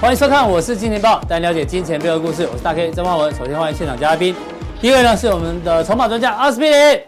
[0.00, 2.48] 欢迎收看，我是金钱豹，带你了解金钱背后的故事。
[2.50, 3.34] 我是大 K 曾万文。
[3.34, 4.34] 首先欢迎现场嘉宾，
[4.80, 7.02] 第一位呢是我们的筹码专家阿斯匹林，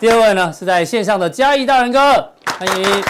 [0.00, 3.04] 第二位呢是在线上的嘉义大仁哥，欢迎。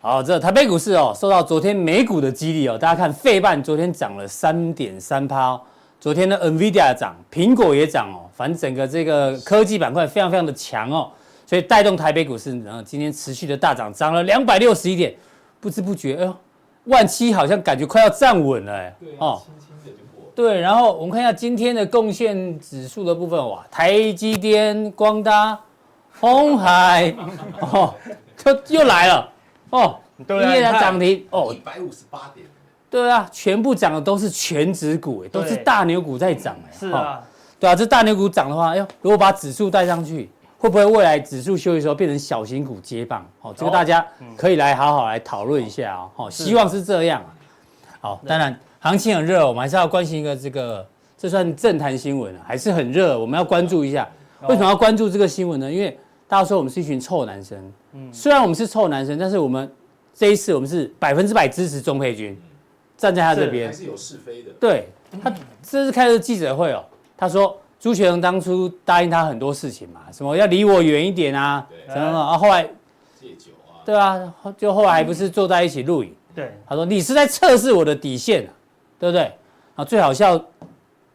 [0.00, 5.60] 好，这台北股市哦，受到昨天美股的激励哦，大家看费半昨天涨了三点三趴，
[5.98, 11.10] 昨天的 NVIDIA 涨，苹果也涨哦，反正整个这个科技板块非常非常的强哦。
[11.50, 15.12] 所以带动台北股市，然后今天持续的大涨，涨了两百六十一点，
[15.58, 16.36] 不知不觉，哎呦，
[16.84, 20.30] 万七好像感觉快要站稳了，哎，哦，轻轻的就过。
[20.32, 25.58] 对，然后我们看一下今天的贡献指数的部分，哇，台积电、光大、
[26.20, 27.12] 鸿海，
[27.72, 27.92] 哦，
[28.36, 29.28] 就又来了，
[29.70, 32.46] 哦，对啊，一夜的涨停，哦，一百五十八点，
[32.88, 37.20] 对啊，全部涨的都是全值股，哎，都是大牛股在涨，哎，是啊，
[37.58, 40.30] 对啊，这大牛股涨的话，哎呦，如果把指数带上去。
[40.60, 43.26] 会不会未来指数休息的时候变成小型股接棒？
[43.40, 46.10] 哦，这个大家可以来好好来讨论一下哦。
[46.16, 47.24] 哦，希望是这样。
[47.98, 54.06] 好，当然行情很热，我们还是要关心一个这个，这算政坛新闻啊，还是很热，我们要关注一下。
[54.42, 55.72] 为什么要关注这个新闻呢？
[55.72, 57.72] 因为大家说我们是一群臭男生。
[57.94, 58.12] 嗯。
[58.12, 59.72] 虽然我们是臭男生，但是我们
[60.12, 62.38] 这一次我们是百分之百支持钟佩君，
[62.98, 63.68] 站在他这边。
[63.68, 64.50] 还是有是非的。
[64.60, 64.88] 对，
[65.22, 66.84] 他这是开的记者会哦，
[67.16, 67.58] 他说。
[67.80, 72.62] 朱学恒当初答应他很多事情嘛，什么要离我远一点啊，什么啊，后来
[73.18, 78.52] 戒酒啊，对啊，就后来还不是坐在一起录影，对，他说你是在测试我的底线啊，
[78.98, 79.32] 对不对？
[79.76, 80.38] 啊，最好笑，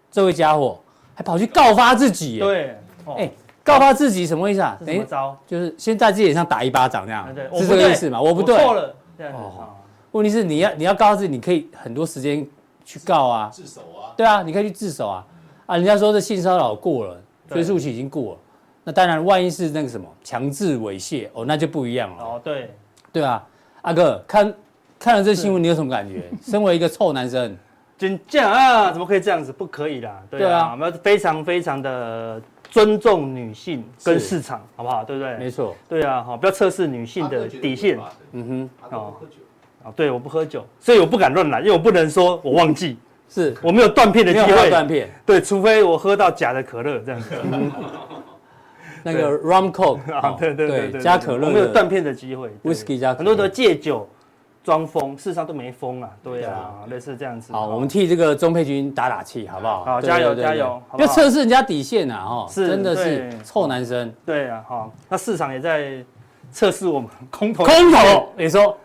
[0.09, 0.79] 这位家伙
[1.13, 2.75] 还跑去告发自己，对，
[3.15, 3.29] 哎，
[3.63, 4.75] 告发自己什么意思啊？
[4.83, 5.37] 等么着？
[5.45, 8.19] 就是先在自己脸上打一巴掌这样，是这个意思吗？
[8.19, 8.95] 我不对，错了，
[9.33, 9.69] 哦，
[10.13, 12.43] 问题是你要你要告自己，你可以很多时间
[12.83, 15.23] 去告啊，自首啊，对啊，你可以去自首啊。
[15.65, 18.39] 啊，人家说这性骚扰过了，追诉期已经过了，
[18.83, 22.23] 那当然，万一是那个什么强制猥亵哦，那就不一样了。
[22.23, 22.69] 哦，对，
[23.11, 23.43] 对啊，
[23.81, 24.53] 阿哥看
[24.99, 26.23] 看了这新闻，你有什么感觉？
[26.43, 27.57] 身为一个臭男生，
[27.97, 28.91] 真这样啊？
[28.91, 29.51] 怎么可以这样子？
[29.51, 30.21] 不可以啦！
[30.29, 32.39] 对啊，我们要非常非常的
[32.69, 35.03] 尊重女性跟市场，好不好？
[35.03, 35.35] 对不对？
[35.37, 35.75] 没错。
[35.89, 37.97] 对啊，好，不要测试女性的底线。
[38.33, 39.13] 嗯哼，哦，
[39.83, 42.97] 啊，对，我不喝酒，所以我不敢乱来，因为我不能说我忘记。
[43.35, 43.53] 是。
[43.61, 47.31] 我没有断片的机会，断片，对，除非我喝到假的可乐这样子，
[49.03, 54.07] 那个 rum coke 啊，对对对，加可乐，我没有断片的机会，whisky 加很多都借酒
[54.63, 57.51] 装疯，事实上都没疯啊，对啊，类似这样子。
[57.51, 59.83] 好，我们替这个钟佩君打打气，好不好？
[59.83, 64.11] 好，加油加油，不要测试人家底线啊，哈，是，真的是臭男生。
[64.25, 66.03] 对啊，好，那市场也在
[66.51, 68.77] 测试我们空头，空头，你说。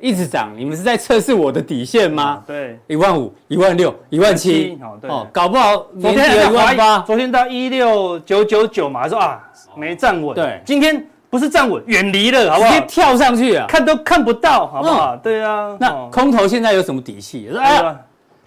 [0.00, 2.42] 一直涨，你们是在测试我的底线吗？
[2.46, 4.78] 对，一万五、一万六、一万七，
[5.08, 9.42] 哦，搞不好昨天一万八，昨天到一六九九九嘛，说啊
[9.76, 12.70] 没站稳，对，今天不是站稳，远离了，好不好？
[12.70, 15.16] 直接跳上去啊，看都看不到，好不好？
[15.16, 17.48] 对啊，那空头现在有什么底气？
[17.50, 17.96] 说哎呀，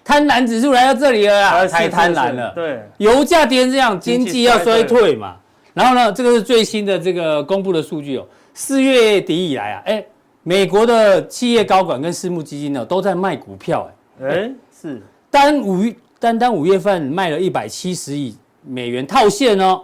[0.04, 5.36] 贪婪指数来到这里了啊，太贪婪了，对，油价跌成这样，经济要衰退嘛。
[5.74, 10.06] 然后呢，这个是最新的这个公布的数据哦，四月底以来啊，哎。
[10.48, 13.92] 美国的企业高管跟私募基金呢，都在卖股票，
[14.22, 15.02] 哎，哎，是。
[15.30, 15.84] 单五
[16.20, 19.82] 单单五月份卖了一百七十亿美元套现哦，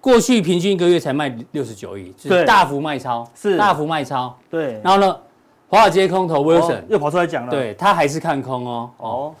[0.00, 3.56] 过去平均一个月才卖六十九亿，是大幅卖超，是。
[3.56, 4.80] 大幅卖超，对。
[4.82, 5.16] 然后呢，
[5.68, 9.34] 华尔街空头 Wilson 又跑出来讲了，对他还是看空哦，哦，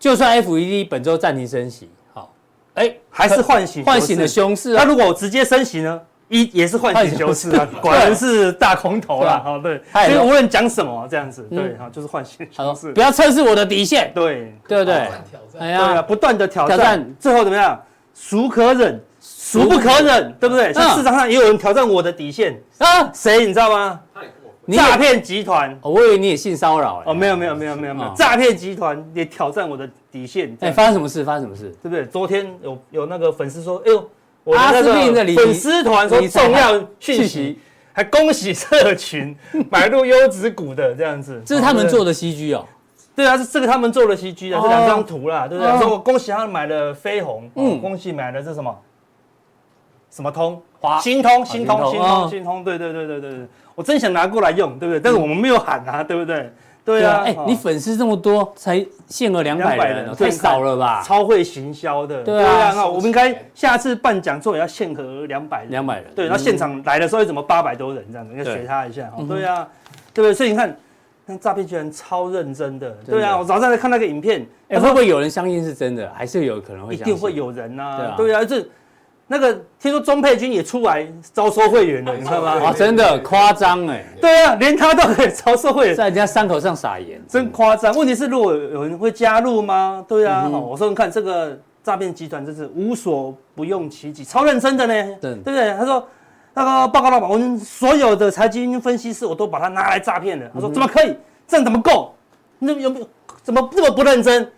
[0.00, 2.34] 就算 FED 本周暂停升息，好，
[2.74, 4.82] 哎，还是唤醒唤醒了熊市啊。
[4.82, 6.00] 那如果我直接升息呢？
[6.30, 14.54] 一也是唤醒熊市啊， 果然是大空头啦，好对，所以无论讲什么这样子，对，好就是唤醒熊市，不要测试我的底线，对。
[14.68, 15.08] 对不对？
[15.58, 17.78] 哎呀，不断的挑战，最后怎么样？
[18.14, 20.72] 孰可忍，孰不可忍，对不对？
[20.72, 24.00] 像市场上也有人挑战我的底线啊，谁你知道吗？
[24.72, 31.24] 诈骗集团，我以为你也性骚扰哦，没有没有没有没有没有，诈骗集团也挑战我的底线，哎，发生什么事？
[31.24, 31.74] 发生什么事？
[31.82, 32.06] 对不对？
[32.06, 34.08] 昨天有有那个粉丝说，哎呦。
[34.46, 37.58] 阿司匹林的粉丝团说重要讯息，
[37.92, 39.36] 还恭喜社群
[39.70, 42.64] 买入优质股的这样子，这是他们做的 CG 哦。
[43.14, 45.78] 对啊，是这个他们做的 CG 啊，这两张图啦，对不对？
[45.78, 48.74] 说我恭喜他们买了飞鸿，嗯，恭喜买了这什么？
[50.10, 50.60] 什么通，
[51.02, 55.00] 新通，新通，新通，新通，对对对对对对，我真想拿过来用，对不对？
[55.00, 56.50] 但是我们没有喊啊，对不对？
[56.84, 61.02] 对啊，哎，你粉丝这么多，才限额两百人，太少了吧？
[61.04, 68.32] 超会行销的，对啊，那我们应该下次办讲座也要限额两百人，两百人，对，那现场来的时候怎么八百多人这样子？
[68.32, 69.68] 应该学他一下，对啊，
[70.14, 70.34] 对不对？
[70.34, 70.76] 所以你看，
[71.26, 76.10] 那诈骗居然超认真的，对啊，我早上在看那个影片，哎，会不会有人相信是真的？
[76.14, 76.94] 还是有可能会？
[76.94, 78.64] 一定会有人呐，对啊，这
[79.32, 82.50] 那个听说钟沛君也出来招收会员了，你知道吗？
[82.64, 84.04] 啊，真的夸张哎！
[84.20, 87.94] 对啊，连他都可以招收会员，在人家伤口上撒盐，真夸张。
[87.94, 90.04] 问题是，如果有人会加入吗？
[90.08, 95.74] 对啊，嗯、我说你看这个诈骗集团真是无所不用其极，超认真的呢，对，对不对？
[95.74, 96.04] 他说
[96.52, 100.50] 那个报告老板，我们所有的财经分析师我都把它拿来诈骗了。
[100.52, 101.16] 他说怎么可以？
[101.46, 102.12] 这样怎么够？
[102.58, 103.08] 那有没有
[103.44, 104.50] 怎么这么不认真？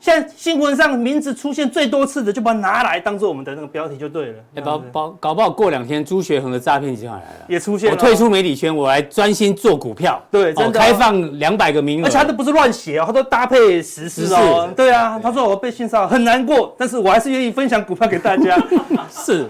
[0.00, 4.38] 现在新闻上名字出现最多次的，就把它拿来当做我们的那个标题就对了。
[4.54, 7.94] 哎，搞搞搞不好过两天朱学恒的诈骗集团来了，也出现了。
[7.94, 10.18] 我退出媒体圈，我来专心做股票。
[10.30, 14.72] 对，真的、哦、开放两百个名额，而且他都不是乱写哦，他都搭配实施哦。
[14.74, 18.58] 对啊，他说我被性骚扰很难过，但是我还是愿意分享股票给大家。
[19.12, 19.46] 是，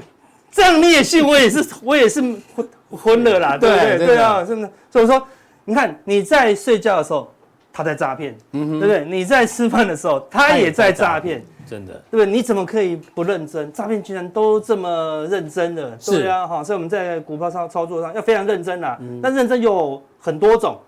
[0.50, 2.20] 这样你也信，我也是，我也是
[2.56, 4.06] 昏昏了啦，对不对？
[4.06, 4.68] 对啊，真的。
[4.90, 5.24] 所以说，
[5.64, 7.32] 你看你在睡觉的时候。
[7.80, 9.04] 他在诈骗，嗯哼，对不对？
[9.06, 12.26] 你在吃饭的时候，他也在诈骗，真的，对不对？
[12.26, 13.72] 你怎么可以不认真？
[13.72, 18.98] 诈骗居然都这么认真的，对啊，哈，所以我们在股票操操作上要非常认真啦。
[19.22, 20.78] 但认真有很多种，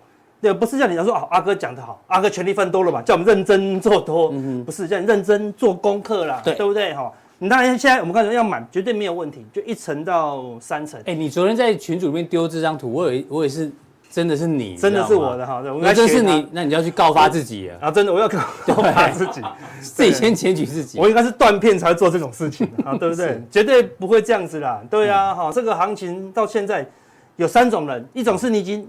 [0.42, 6.92] 对，不是像你讲说哦，阿哥讲的好，阿哥全力分多了嘛，叫我们认真做多，嗯不是叫你认真做功课啦，对，对不对？
[6.92, 11.00] 哈，你当然现在我们刚才要买，绝对没有问题，就一层到三层。
[11.06, 13.72] 哎，你昨天在群组里面丢这张图，我以为我也是。
[14.12, 17.90] 真的是你，真的是我的哈，那真是你，那你就要去告发自己啊！
[17.90, 18.38] 真的，我要告
[18.92, 19.40] 发自己，
[19.80, 20.98] 自己先检举自己。
[20.98, 23.42] 我应该是断片才会做这种事情啊，对不对？
[23.50, 24.82] 绝对不会这样子啦。
[24.90, 26.86] 对啊，哈，这个行情到现在
[27.36, 28.86] 有三种人，一种是你已经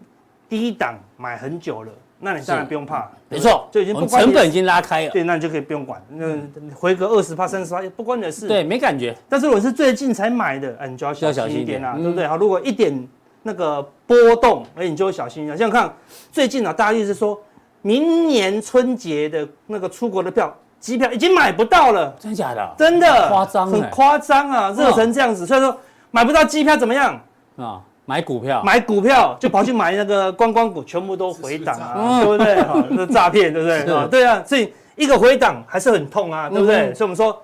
[0.50, 6.38] 低档买很久了，那你当然不用怕，没错，就已经不成本已经拉开了，对，那你就可以不用管，那
[6.76, 9.16] 回个二十趴、三十趴也不关你的事，对，没感觉。
[9.30, 12.28] 但是我是最近才买的，哎，你就要小心一点啦，对不对？
[12.28, 13.08] 好，如果一点。
[13.44, 15.56] 那个波动，哎，你就会小心一下。
[15.56, 15.94] 像看
[16.32, 17.38] 最近啊，大家一直说，
[17.82, 22.76] 明年春节的那个出国的票，机票已经买不到了，真的假的？
[22.78, 25.46] 真的，夸张，很夸张啊，热成这样子。
[25.46, 25.78] 所以说
[26.10, 27.20] 买不到机票怎么样
[27.58, 27.82] 啊？
[28.06, 32.62] 买股票，买股票就跑去买那个观光股，全部都回档啊，对不对？
[32.64, 33.94] 哈， 这诈骗，对不对？
[33.94, 36.94] 啊，对啊，所以一个回档还是很痛啊，对不对？
[36.94, 37.42] 所以我们说。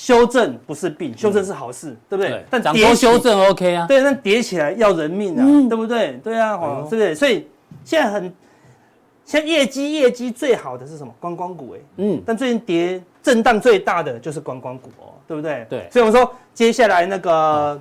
[0.00, 2.42] 修正不是病，修正是好事，对不对？
[2.48, 6.18] 但跌修正 OK 啊，对，但跌起来要人命啊，对不对？
[6.24, 7.14] 对啊，哦，对不对？
[7.14, 7.46] 所以
[7.84, 8.32] 现在很，
[9.26, 11.14] 现在业绩业绩最好的是什么？
[11.20, 15.66] 观光股哎，嗯，但最近跌震荡最大的就是观光股哦，对不对？
[15.68, 17.78] 对，所以我说接下来那个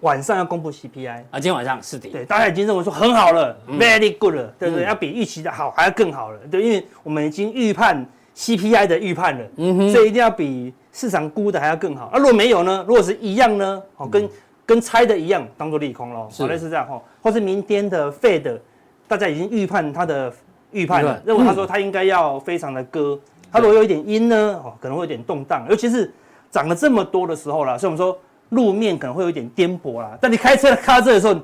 [0.00, 4.86] 晚上要公布 CPI 啊，今天晚上是的，对，大家已经认为说很好了，very good 了，对不对？
[4.86, 8.02] 要比预期的好，还要更好了，对，因为我们已经预判
[8.34, 10.72] CPI 的预判了，嗯哼，所以一定要比。
[10.96, 12.82] 市场估的还要更好，啊，如果没有呢？
[12.88, 13.82] 如果是一样呢？
[13.98, 14.26] 哦，跟
[14.64, 16.26] 跟猜的一样，当做利空喽。
[16.32, 18.58] 好，类似这样哈，或是明天的 Fed，
[19.06, 20.32] 大家已经预判它的
[20.70, 23.18] 预判了，认为他说他应该要非常的割，
[23.52, 26.10] 他如果有一点阴呢，哦，可能会有点动荡，尤其是
[26.50, 28.18] 涨了这么多的时候啦，所以我们说
[28.48, 30.16] 路面可能会有点颠簸啦。
[30.18, 31.34] 但你开车开到这的时候，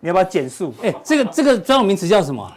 [0.00, 0.72] 你要不要减速？
[0.82, 2.50] 哎，这个这个专有名词叫什么？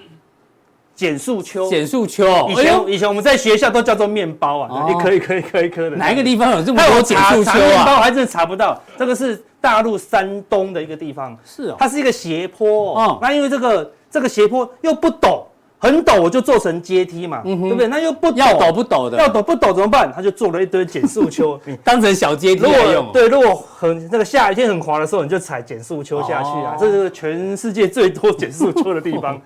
[0.95, 2.25] 减速丘，减速丘。
[2.49, 5.97] 以前以前我们在学校都叫做面包啊，你可以可以可以可以的。
[5.97, 7.57] 哪一个地方有这么多减速丘啊？
[7.57, 8.81] 面包还真查不到。
[8.97, 13.19] 这个是大陆山东的一个地方，是哦，它是一个斜坡哦。
[13.21, 15.41] 那因为这个这个斜坡又不陡，
[15.77, 17.87] 很陡，我就做成阶梯嘛，对不对？
[17.87, 20.09] 那又不要陡不陡的，要陡不陡怎么办？
[20.15, 23.11] 他就做了一堆减速丘， 当成小阶梯来用。
[23.11, 26.77] 对，如果很那个下雨天很滑的时候，你就踩减速丘下去啊。
[26.79, 29.37] 这是全世界最多减速丘的地方。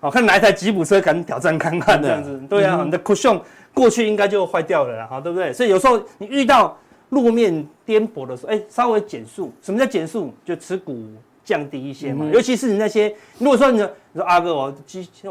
[0.00, 3.40] 哦，看哪一台吉普车敢挑战看看这样子，对啊，你的 cushion
[3.74, 5.52] 过去应该就坏掉了啦，哈，对不对？
[5.52, 6.76] 所以有时候你遇到
[7.10, 9.52] 路面颠簸的时候，哎，稍微减速。
[9.62, 10.32] 什么叫减速？
[10.44, 11.06] 就持股
[11.44, 12.28] 降低一些嘛。
[12.32, 14.74] 尤其是你那些，如果说你说，你说阿哥，我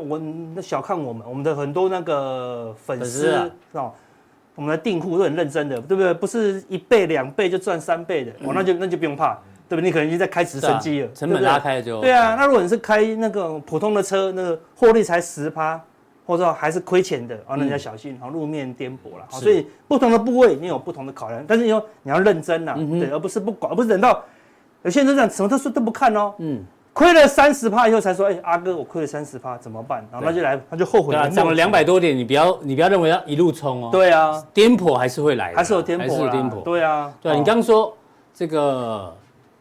[0.01, 0.21] 我
[0.55, 3.31] 那小看我们，我们的很多那个粉丝
[3.73, 3.91] 哦，
[4.55, 6.13] 我们的订户都很认真的，对不对？
[6.13, 9.37] 不是一倍两倍就赚三倍的，哦，那就那就不用怕。
[9.69, 9.81] 对不对？
[9.81, 12.01] 你可能已经在开直升机了，成本拉开了就。
[12.01, 15.79] 对啊，那如果你是开那个普通的车，那个获利才十趴，
[16.25, 24.23] 或者说还是亏钱的，啊，那你要小心，好，路面颠簸了，所以不同的部位你有不同的考量，但是你要你要认真呐，对，而不是不管，而不是等到
[24.83, 30.05] 有些人都这样，什么都说都不看哦，嗯，亏了三十趴以后才说，哎，阿哥，我亏了三十趴怎么办？
[30.11, 31.29] 然后他就来，他就后悔了。
[31.29, 33.89] 涨了两百多点，你不要你不要认为要一路冲哦。
[33.91, 36.61] 对啊，颠簸还是会来的，还是有颠簸，还是有颠簸。
[36.63, 37.95] 对啊，对啊，你刚刚说
[38.33, 39.15] 这个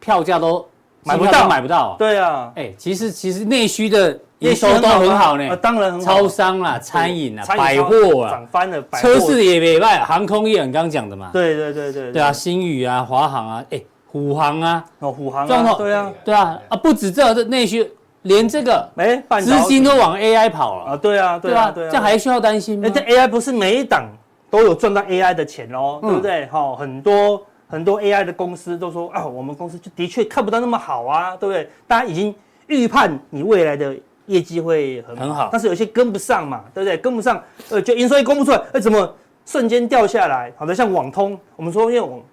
[0.07, 0.65] 票价都。
[1.03, 1.95] 买不到，买不到。
[1.97, 5.55] 对啊，哎，其实其实内需的营收都很好呢。
[5.55, 8.83] 当然很，超商啦、餐饮啊、百货啊，涨翻了。
[8.99, 11.29] 车市也没卖，航空业你刚刚讲的嘛。
[11.31, 12.11] 对对对对。
[12.11, 15.47] 对啊，新宇啊、华航啊，哎，虎航啊，哦，虎航。
[15.47, 15.55] 对
[15.93, 17.89] 啊，对啊，啊，不止这这内需，
[18.23, 20.97] 连这个哎，资金都往 AI 跑了啊。
[20.97, 22.89] 对啊，对啊，对啊，这还需要担心吗？
[22.93, 24.03] 这 AI 不是每一档
[24.49, 26.47] 都有赚到 AI 的钱哦，对不对？
[26.47, 27.41] 好，很多。
[27.67, 31.69] 很多 AI 的公司都说啊，我们公司就的确看不到那么好啊，对不对？
[31.85, 32.33] 大家已经
[32.67, 33.95] 预判你未来的
[34.27, 36.97] 业绩会很好，很好，但是有些跟不上嘛，对不对？
[36.97, 39.13] 跟不上，呃，就营收一公布出来，哎，怎么
[39.45, 40.51] 瞬间掉下来？
[40.57, 42.23] 好的，像网通，我们说，因为我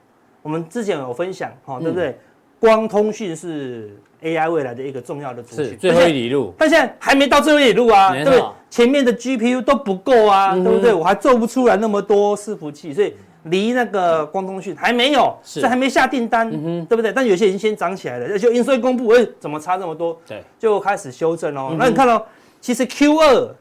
[0.43, 2.11] 我们之前有分享，哈，对不对？
[2.11, 2.19] 嗯、
[2.61, 8.43] 光通讯是 AI 未来的一个重要的族群，最后一里路，但现在还没到最后一里路啊，对不对？
[8.71, 10.95] 前面的 GPU 都不够啊，嗯、对不对？
[10.95, 13.12] 我还做不出来那么多伺服器，所以。
[13.44, 17.12] 离那个光通讯还没有，是还没下订单，嗯、哼对不对？
[17.12, 20.18] 但有些已经先涨起来了，而且营收公布，哎，怎么差这么多？
[20.26, 21.68] 对，就开始修正哦。
[21.72, 22.26] 嗯、那你看到、哦，
[22.60, 23.54] 其实 Q 二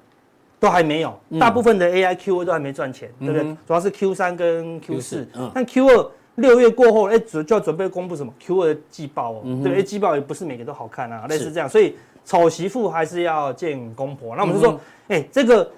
[0.59, 3.57] 都还没有，大部分的 AI Q 二都还没赚钱，嗯、对不对？
[3.67, 9.41] 主要是 Q 三跟 Q 四，嗯、但 Q 二六月过后，哎，准就要准备公布什么 Q 二的季报哦。
[9.43, 14.33] 嗯、哼对，哎，季报也不是每个都好看啊，类似这样，所以丑媳妇还是要见公婆。
[14.35, 15.69] 那我们就说，哎、这个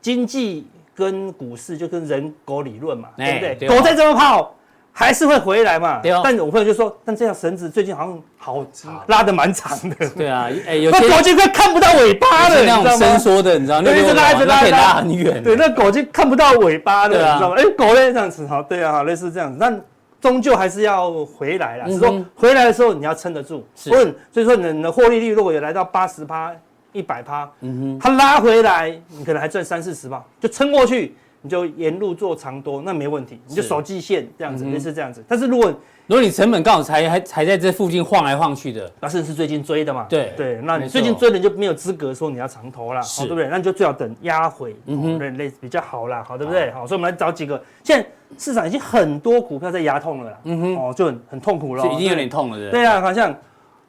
[0.00, 0.66] 经济。
[0.98, 3.54] 跟股市就跟人狗理论嘛，对不对？
[3.54, 4.52] 对哦、狗再这么跑，
[4.90, 6.00] 还是会回来嘛。
[6.02, 8.66] 哦、但我朋友就说，但这条绳子最近好像好
[9.06, 10.10] 拉得蛮长的。
[10.10, 13.88] 对啊，哎，有些狗就快看不到尾巴了，那种伸缩的，你知道吗？
[13.92, 15.40] 一直拉，一直拉，可以拉很远。
[15.40, 17.56] 对，那狗就看不到尾巴了，啊、你知道吗？
[17.56, 19.80] 哎，狗呢这样子，好，对啊，类似这样子，但
[20.20, 21.84] 终究还是要回来了。
[21.86, 23.90] 只是说回来的时候你要撑得住，是。
[24.32, 26.52] 所以说你的获利率如果有来到八十趴。
[26.92, 35.22] 一百趴，嗯哼，它拉回来，你可能还赚三四十吧，就撑过去，你就沿路做长多，那没问题，你就守季线这样子，类似这样子。
[35.28, 35.72] 但是如果
[36.06, 40.06] 如果你成本刚好才还才在这附近晃来晃去的，那甚至是最近追的嘛？
[40.08, 40.32] 对。
[40.38, 43.46] 对，那你最近追的你就没有资格说你要长投了，好对不对？
[43.48, 46.70] 那你就最好等压回，嗯哼，类类比较好啦，好对不对？
[46.70, 52.70] 好，所以我们来找几个，现在市场已经很多股票在压痛了啦，嗯哼，哦，就很很痛苦了，已经有点痛了，对。
[52.70, 53.34] 对啊，好像。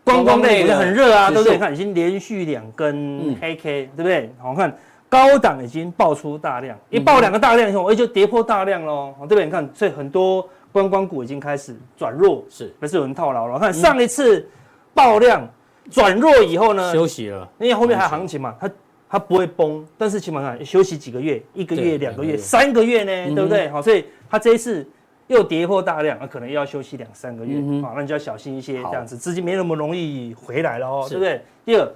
[0.10, 1.58] 观光类也很热啊，对不对？
[1.58, 4.34] 看已经连续两根黑 K，对不对？
[4.42, 4.76] 好看，
[5.08, 9.46] 高档已经爆出大量，一爆两个大量以后，哎，就跌破大量喽，对不对？
[9.46, 13.60] 你看，所以很多观光股已经开始转弱，是，还是有人套牢了。
[13.60, 14.48] 看上一次
[14.94, 15.48] 爆量
[15.92, 18.70] 转弱以后呢，休息了，因为后面还有行情嘛，它
[19.10, 23.70] 它不会崩，但是起码看休息几个月，一个月、两个月、三个月呢，对不对？
[23.70, 24.88] 好，所以它这一次。
[25.30, 31.42] 又跌破大量，那可能又要休息两三个月，啊，那你就要小心一些，这样子资金没那么容易回来了哦，对不对？
[31.64, 31.88] 第二，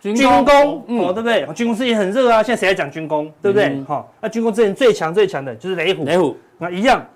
[0.00, 1.46] 军工哦，对不对？
[1.54, 3.84] 军工之前很热啊，现在谁在讲军工，对不对？
[3.84, 7.06] 好，那军工之前最强最强的就是雷虎，雷虎那一样，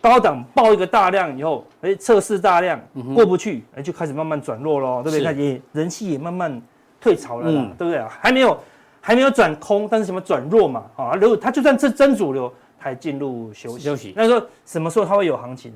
[0.00, 2.80] 高档爆一个大量以后，哎，测试大量
[3.14, 5.22] 过不去，哎，就开始慢慢转弱喽，对不对？
[5.22, 6.60] 那也人气也慢慢
[7.00, 8.02] 退潮了啦，对不对？
[8.08, 8.58] 还没有
[9.00, 10.82] 还没有转空，但是什么转弱嘛？
[10.96, 12.52] 啊，如果它就算是真主流。
[12.82, 14.12] 才进入休息，休息。
[14.16, 15.72] 那说什么时候它会有行情？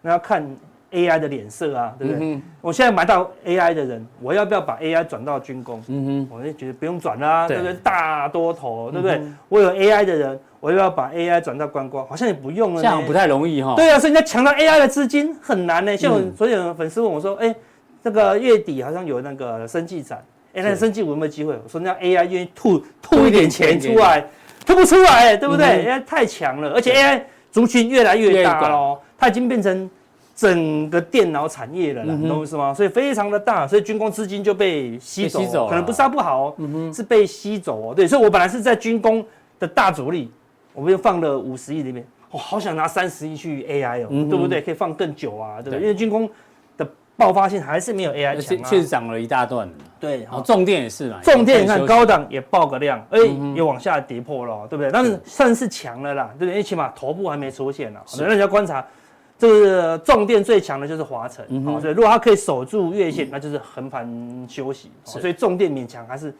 [0.00, 0.44] 那要看
[0.90, 2.34] AI 的脸色啊，对不对？
[2.34, 5.82] 嗯、我现在买到 AI 的人，我要不要把 AI 转到军工？
[5.86, 7.80] 嗯哼，我就觉得不用转啦，对，对不对？
[7.82, 9.16] 大多头，对不对？
[9.16, 12.06] 嗯、我有 AI 的人，我要不要把 AI 转到观光？
[12.08, 13.74] 好像也不用了，这样不太容易哈。
[13.76, 15.96] 对啊，所以你要抢到 AI 的资金很难呢。
[15.96, 17.54] 像我昨天有粉丝问我说：“哎、嗯，
[18.02, 24.22] 这个月底好像有那个生技展，哎，那生技我有没有机会？”我说：“那 AI 愿意吐吐一点钱出来。”
[24.64, 29.90] 吐不出来，对不对因为太强了，而且 AI 族群越来越大喽，它已经变成
[30.34, 32.72] 整个电脑产业了，懂我意思吗？
[32.72, 36.56] 所以非常的大，所以军工资金就被吸走，可能不是它不好，
[36.94, 37.94] 是被吸走哦。
[37.94, 39.24] 对，所以我本来是在军工
[39.58, 40.30] 的大主力，
[40.72, 44.60] 我们又放了五十亿里面，我好想拿三十亿去 AI 哦，对不对？
[44.60, 45.80] 可以放更久啊，对不对？
[45.80, 46.28] 因为军工
[46.76, 46.88] 的。
[47.14, 49.68] 爆发性还是没有 AI 强啊，确实涨了一大段。
[50.02, 53.20] 对，好重电也是嘛，重电你看高档也爆个量，哎，
[53.54, 54.90] 也往下跌破了，对不对？
[54.90, 56.48] 但是算是强了啦，对不对？
[56.48, 58.00] 因为起码头部还没出现呢。
[58.18, 58.84] 那人家观察，
[59.38, 64.90] 这个重电最强的就是华晨，好，所以如果它可以守住月线，那就是横盘休息。
[65.04, 66.34] 所以重电勉强还是。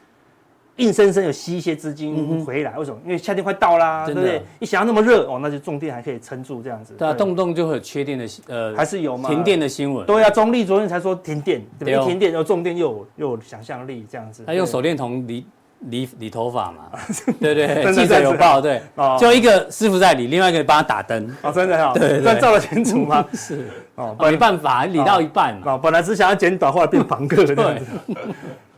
[0.76, 2.98] 硬生生有吸一些资金回来，为什么？
[3.04, 4.42] 因为夏天快到啦，对不对？
[4.58, 6.94] 一想要那么热哦，那就重电还可以撑住这样子。
[6.98, 9.28] 对啊，动不动就会有缺电的，呃，还是有嘛？
[9.28, 10.06] 停电的新闻。
[10.06, 12.10] 对啊，中立昨天才说停电，对不对？
[12.10, 14.44] 停电，然后重电又有又有想象力这样子。
[14.46, 15.46] 他用手电筒理
[15.80, 16.84] 理理头发嘛？
[17.38, 18.80] 对对， 记者有报，对，
[19.20, 21.30] 就一个师傅在理，另外一个帮他打灯。
[21.42, 21.92] 哦，真的哈？
[21.94, 23.24] 对，这照得清楚吗？
[23.34, 25.76] 是哦，没办法，理到一半嘛。
[25.76, 27.84] 本来只想要剪短，后来变庞克这样子。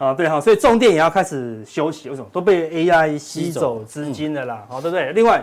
[0.05, 2.29] 啊，对哈，所以重电也要开始休息，为什么？
[2.33, 5.13] 都被 AI 吸走资金了啦，好，对不对？
[5.13, 5.43] 另外，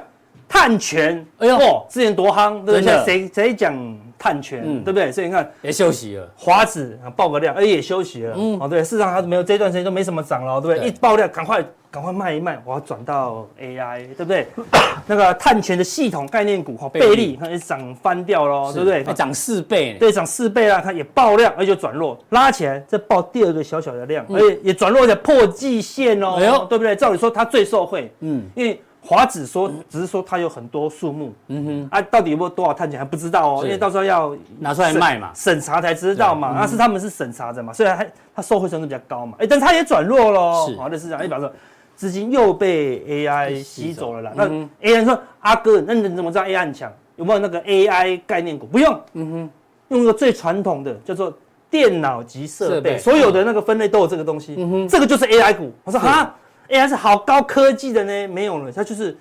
[0.51, 1.57] 碳权，哎呦，
[1.89, 3.05] 之前多夯，对不对？
[3.05, 3.73] 谁谁讲
[4.19, 5.09] 碳权，对不对？
[5.09, 6.29] 所以你看，也休息了。
[6.35, 8.33] 华子爆个量，哎，也休息了。
[8.37, 10.89] 嗯，哦，对，市场还没有这段时间都没什么涨了，对不对？
[10.89, 11.63] 一爆量，赶快。
[11.93, 14.47] 赶快卖一卖，我要转到 AI，对不对？
[15.05, 19.03] 那个碳权的系统概念股哈，倍利它也涨翻掉喽，对不对？
[19.13, 26.95] 涨四倍，对，涨四倍啦，它也爆量，而且转弱，拉起来再爆第二个小小的量，而且也转弱，而且破季线哦，哎呦，对不对？
[26.95, 38.05] 照理说它最受惠，嗯，因为华指说只是说它有很多数目，嗯哼，啊，到底有没有多少碳权还不知道哦，因为到时候要拿出来卖嘛，审查才知道嘛，那是他们是审查的嘛，虽然它
[38.35, 41.51] 它受惠程度比较高嘛，哎，但它也转弱喽，好的市场，哎，比方说
[41.95, 44.21] 资金又被 AI 吸走了。
[44.21, 44.47] 啦，那
[44.87, 46.91] AI 说阿哥，那你怎么知道 AI 很强？
[47.15, 48.67] 有没有那个 AI 概念股？
[48.67, 49.49] 不用，嗯哼，
[49.89, 51.35] 用一个最传统的叫做
[51.71, 55.71] 电脑及设备，所有的那个分类都有这个东西，嗯哼，这个就是 AI 股。
[55.83, 56.35] 我说哈。
[56.71, 59.15] AI 是好高科技的呢，没有了，它就是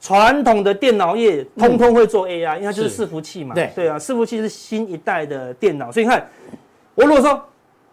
[0.00, 3.54] 传统的电脑业，通通会做 AI，、嗯、因为它就是伺服器嘛。
[3.54, 6.26] 对对啊，伺服器是新一代的电脑，所以你看，
[6.94, 7.40] 我如果说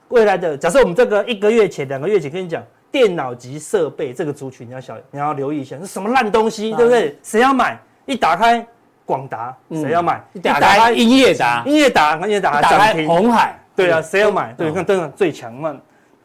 [0.08, 7.18] 未来的，假设我们这个一个月前、两个月前跟你讲，电脑及设备这个族群，你要小，你要留意一下，是什么烂东西，对不对？
[7.22, 7.78] 谁要买？
[8.06, 8.66] 一打开
[9.06, 10.22] 广达，谁要买？
[10.34, 14.54] 一打开英业达，英业达，英业达，打开红海，对啊，谁要买？
[14.58, 15.76] 对，看灯最强嘛。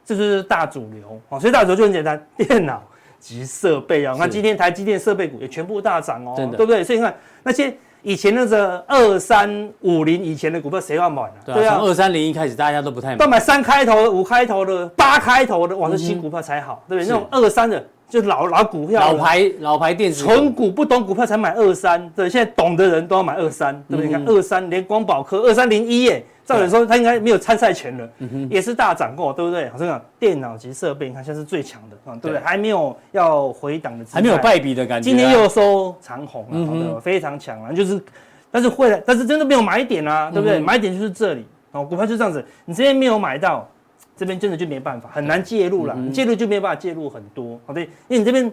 [0.06, 2.80] 这就是大主流哦，所以大主流就很简单，电脑
[3.18, 4.14] 及设备啊。
[4.16, 6.84] 那今天台积电设备股也全部大涨哦，对不对？
[6.84, 11.32] 所以你看那些以前那个二三五零以前的股票，谁要买呢？
[11.44, 13.16] 对啊，从二三零一开始，大家都不太买。
[13.16, 17.08] 都买三开头的、五开头的、八开头的，哇，这新股票才好，对不对？
[17.08, 22.08] 那种二三的，就老老股票，老牌老牌电子，纯股不懂股票才买二三。
[22.10, 24.06] 对，现在懂的人都要买二三，对不对？
[24.06, 26.24] 你看二三连光宝科二三零一耶。
[26.46, 28.08] 照理说，他应该没有参赛权了，
[28.48, 29.68] 也是大涨过，对不对？
[29.70, 32.38] 好像电脑及设备，你看现在是最强的，对不对？
[32.38, 35.10] 还没有要回档的，还没有败笔的感觉。
[35.10, 37.72] 今天又收长红了，好的，非常强啊！
[37.72, 38.00] 就是，
[38.48, 40.60] 但是会，但是真的没有买点啊，对不对？
[40.60, 43.68] 买点就是这里哦，股票就这样子，你这边没有买到，
[44.16, 48.48] 这边真的就没办法，很难介入了，你介入就没有办法介入很多，好的，因为你这边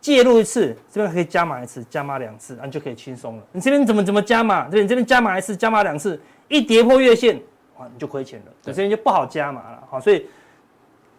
[0.00, 3.42] 介入一次，这边可以加码一次，加码两次，你就可以轻松了。
[3.52, 4.68] 你这边怎么怎么加码？
[4.70, 6.18] 对，你这边加码一次，加码两次。
[6.48, 7.40] 一跌破月线，
[7.78, 10.26] 哇，你就亏钱了，对，所以就不好加码了，好，所以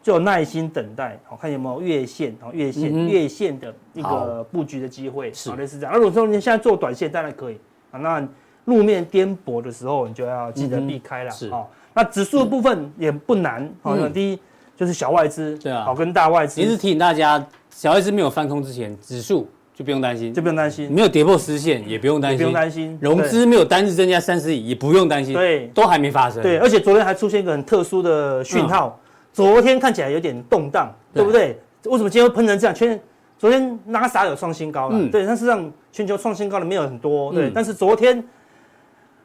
[0.01, 5.93] 就有耐心等待，好，看有没有月线，好，月线、嗯、月线的一个布局的机会，好，类似这样。
[5.93, 7.59] 而如果说你现在做短线，当然可以，
[7.91, 8.27] 啊，那
[8.65, 14.39] 路面颠簸的时候，你就要记得避开了，好、嗯，那指数的部分也不难，好、嗯，第一
[14.75, 19.47] 就是小外资，对啊，好，跟大外资，一直提醒大家，小外资没有翻空之前，指数。
[19.77, 26.41] 就不用担心，就不用担心，没有跌破十线也不用担心，不用担心，融资没有单日增加三十亿也不用担心，对，都还没发生。
[26.41, 28.99] 对，而且昨天还出现一个很特殊的讯号，
[29.31, 31.59] 昨天看起来有点动荡，对不对？
[31.83, 32.73] 为什么今天会喷成这样？
[32.73, 32.99] 全
[33.37, 38.23] 昨天纳斯达克有创新高了，对，但是让全球创新高的没有很多，对，但是昨天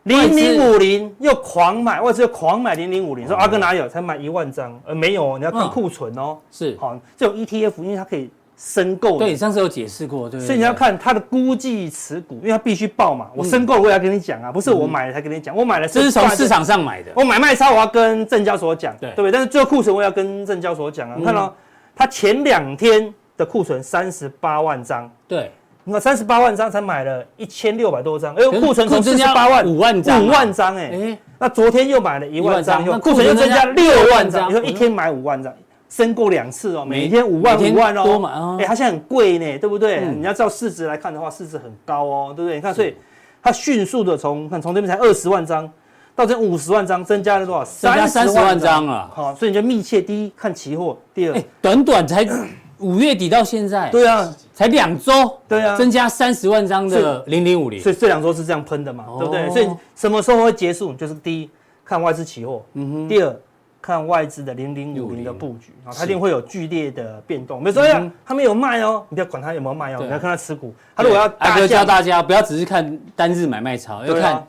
[0.03, 3.89] 零零五零又狂买，外资又狂买零零五零，说阿哥哪有？
[3.89, 8.29] 才买一万张，呃，没有，你要看库存哦，是，好，这种 ETF，因为它可以。
[8.65, 13.27] 申购对，上次有解释过，对，所以你要看它的估计持股，因为它必须报嘛。
[13.35, 17.11] 我申购我也要跟你讲啊，不是我买了才跟你讲，我买了这是从市场上买的。
[17.17, 19.33] 我买卖差我要跟证交所讲，对对不对？
[19.33, 21.17] 但是最后库存我要跟证交所讲啊。
[21.25, 21.53] 看到
[21.97, 25.51] 它前两天的库存三十八万张，对，
[25.83, 35.53] 那三十八万张才买了一千六百多张，哎呦，库存从四十八万五万张，五万张哎，那昨天又买了一万张，库存又增加六万张，你说一天买五万张。
[35.93, 40.01] 升过两次哦，每天五万五万哦，哎，它现在很贵呢，对不对？
[40.07, 42.57] 你要照市值来看的话，市值很高哦，对不对？
[42.57, 42.97] 你看，所以
[43.43, 45.71] 它迅速的从看从这边才二十万张，
[46.17, 47.65] 到这五十万张，增加了多少？
[48.07, 49.11] 三十万张啊！
[49.13, 52.27] 好，所以你就密切第一看期货，第二，短短才
[52.81, 55.13] 五月底到现在，对啊，才两周，
[55.47, 59.51] 对啊，增加三十万张的零零五零，所以这两周是这样喷的嘛，对不对？
[59.51, 60.95] 所以什么时候会结束？
[60.95, 61.51] 就是第一
[61.85, 63.37] 看外资期货，嗯哼，第二。
[63.83, 67.59] 看外资的零零五零的布局啊，它一定会有剧烈的变动。
[67.59, 70.73] 比如说呀，他没有卖哦，你不要管它有没有卖哦，你要看它持股。
[70.95, 74.47] 他如果要，还要教大家不要只是看单日买卖潮，要看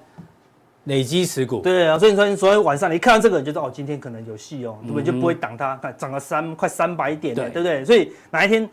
[0.84, 1.62] 累积持股。
[1.62, 5.04] 对啊，所以说昨天晚上你看到这个，你就知道哦，今天可能有戏哦，对不对？
[5.04, 7.84] 就不会挡它，涨了三快三百点了，对不对？
[7.84, 8.70] 所以哪一天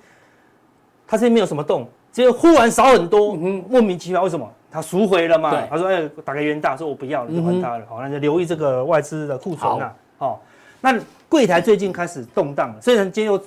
[1.07, 4.47] 它这边没有什么动，结果忽然少很多，莫名其妙为什么？
[4.71, 5.51] 他赎回了嘛？
[5.71, 7.85] 他说哎，打个元大，说我不要了，就还他了。
[7.89, 9.95] 好，那就留意这个外资的库存啊。
[10.19, 10.43] 好。
[10.81, 13.41] 那柜台最近开始动荡了，虽然今天又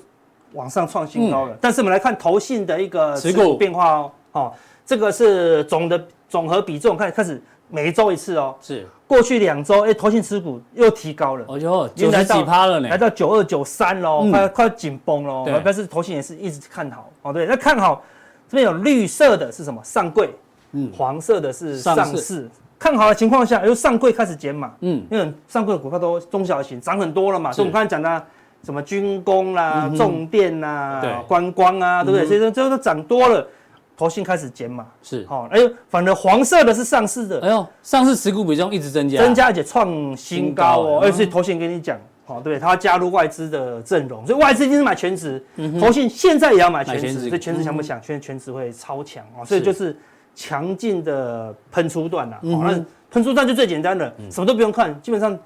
[0.53, 8.87] 往上创新高了，嗯、但是我们来看投信的一个持股变化哦，好，这个是总的总和比重，看开始每一周一次哦，是。
[9.05, 18.01] 过去两周，哎，投信持股又提高了，哦哟，九十几趴了呢，来到九二九三喽，快快紧绷喽，但是投信也是一直看好，哦对，那看好
[18.47, 19.79] 这边有绿色的是什么？
[19.83, 20.33] 上柜，
[20.71, 22.49] 嗯，黄色的是上市。
[22.83, 27.55] 看好的情况下，又上柜开始减码，嗯，因为上柜的股票都中小型，涨很多了嘛，是。
[27.55, 28.25] 所以我们刚才讲的
[28.65, 31.09] 什么军工啦、重电啦、对。
[31.25, 32.27] 观光啊，对不对？
[32.27, 33.47] 所以说这都涨多了，
[33.95, 35.25] 投信开始减码，是。
[35.29, 45.41] 好，哎呦，反正黄色的是上市的，哎呦，上市持股比重一直增加，增加而且创新高哦，而且投信跟你讲，哦，对，他要加入外资的阵容，所以外资一定是买全值，
[45.79, 48.01] 投信现在也要买全值，所以全值强不强？
[48.01, 49.97] 全全值会超强哦，所以就是
[50.35, 55.37] 强劲的喷出段呐，哦，那喷出段就最简单的，什么都不用看，基本上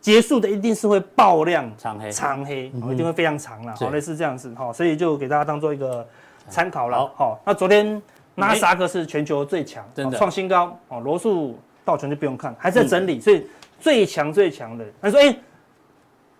[0.00, 6.06] 结束的一定是会爆量长黑，长黑，一定会非常长了，好，类似这样子哈，所以就给大家当做一个
[6.48, 8.00] 参考了，好，那昨天。
[8.38, 11.00] 纳斯达克是全球最强，真的创新高哦。
[11.00, 13.46] 罗素道琼就不用看，还在整理，所以
[13.80, 14.84] 最强最强的。
[15.00, 15.34] 他说：“哎，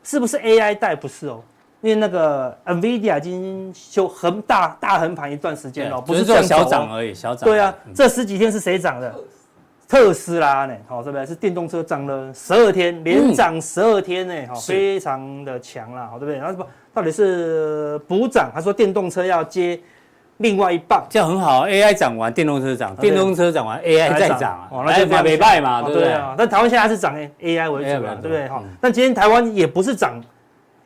[0.02, 0.94] 是不是 AI 带？
[0.94, 1.42] 不是哦，
[1.80, 7.48] 因为那个 NVIDIA 已经修横大大横盘一段时间了，不是这样小涨而已，小涨。
[7.48, 9.14] 对啊，这十几天是谁涨的？
[9.88, 10.74] 特斯拉呢？
[10.88, 11.26] 好，是不是？
[11.26, 14.34] 是电动车涨了十二天，连涨十二天呢？
[14.48, 16.38] 好，非常的强啦，好，对不对？
[16.38, 18.50] 然后到底是补涨？
[18.52, 19.78] 他说电动车要接。”
[20.38, 26.34] 另外一棒这样很好，AI 涨完，电动车涨，电动车涨完，AI 再涨啊，那就没败嘛，对不对啊？
[26.36, 28.62] 但台湾现在是涨 AI 为主，对不对哈？
[28.78, 30.22] 但今天台湾也不是涨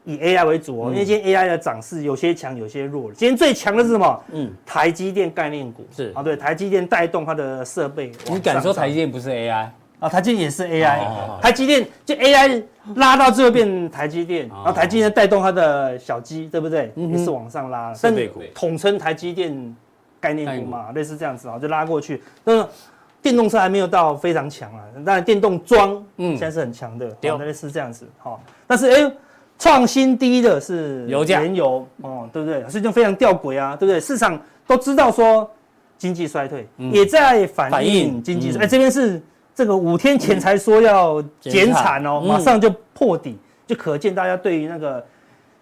[0.04, 3.12] 以 AI 为主哦，因为今天 AI 的涨势有些强，有些弱。
[3.12, 4.24] 今天最强的是什么？
[4.32, 8.10] 嗯，台积电概念股是啊，对，台积电带动它的设备。
[8.26, 9.68] 你敢说台积电不是 AI？
[10.00, 12.62] 啊，台积电也是 AI，台积电就 AI
[12.96, 16.90] 拉到最后变台积电，然后台积电带动它的小鸡，对不对？
[16.96, 18.14] 也是往上拉，但
[18.54, 19.76] 统称台积电
[20.18, 22.22] 概念股嘛，类似这样子啊，就拉过去。
[22.44, 22.66] 那
[23.20, 28.40] 电动车还没有到非常强啊，当然电动桩嗯现在是很强的，对，类似这样子哈。
[28.66, 29.12] 但是哎，
[29.60, 32.68] 创新低的是油价，原油哦，对不对？
[32.68, 34.00] 所以就非常吊诡啊，对不对？
[34.00, 35.48] 市场都知道说
[35.96, 38.64] 经济衰退，也在反映经济衰退。
[38.64, 39.22] 哎，这边是。
[39.52, 45.04] 这个五天前才说要减产哦，马上就破底，就可见大家对于那个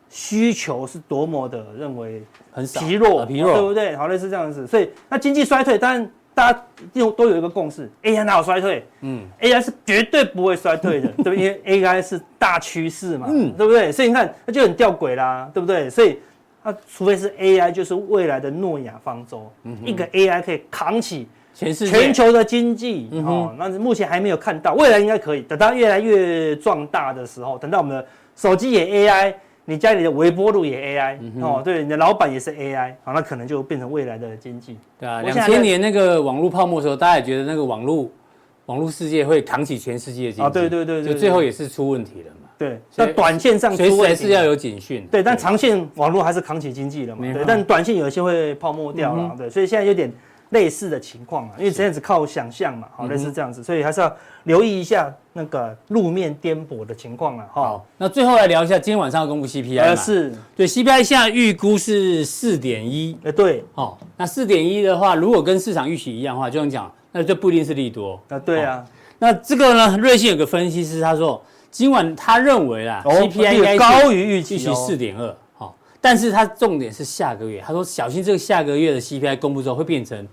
[0.08, 3.96] 需求是多么的认为很疲弱，疲弱，对不对？
[3.96, 4.68] 好，类似这样子。
[4.68, 6.08] 所以那经济衰退，当然
[6.38, 6.62] 大家
[6.94, 8.86] 都都有一个共识，AI 哪有衰退？
[9.00, 11.36] 嗯，AI 是绝对不会衰退的， 对不对？
[11.36, 13.90] 因为 AI 是大趋势嘛，嗯，对不对？
[13.90, 15.90] 所以你看，那就很吊诡啦，对不对？
[15.90, 16.16] 所以
[16.62, 19.50] 它除非是 AI，就是未来的诺亚方舟，
[19.84, 21.26] 一个 AI 可以扛起。
[21.54, 25.42] 全全球的经济哦，那目前还没有看到，未来应该可以。
[25.42, 29.34] 等到越来越壮大的时候，等到我们的手机也 AI，
[29.70, 34.78] 你家里的微波炉也 AI 哦，对，你的老板也是 AI，好，那可能就变成未来的经济。
[34.98, 38.10] 对啊，两千年那个网络泡沫的时候，大家也觉得那个网络
[38.64, 42.48] 网络世界会扛起全世界的经济啊，对对对，就最后也是出问题了嘛。
[42.56, 45.06] 对，那短线上随时还是要有警讯。
[45.10, 47.30] 对，但长线网络还是扛起经济了嘛。
[47.30, 49.34] 对，但短线有一些会泡沫掉了。
[49.36, 50.10] 对，所以现在有点。
[50.50, 57.46] 类似的情况啊，因为这样子靠想象嘛，好，类似这样子，所以还是要留意一下那个路面颠簸的情况了。
[57.52, 68.18] 好，那最后来聊一下，今天晚上要公布 CPI 是，对，CPI 现在预估是四点一，哎，对，好，那四点一的话，如果跟市场预期一样的话，就这样讲，那就不一定是利多。
[68.28, 68.82] 啊，对啊，
[69.18, 80.26] 那这个呢，瑞信有个分析师他说，今晚他认为啦，CPI 应该高于预期，预期四点二，好，但是他重点是下个月，他说小心这个下个月的 CPI 公布之后会变成。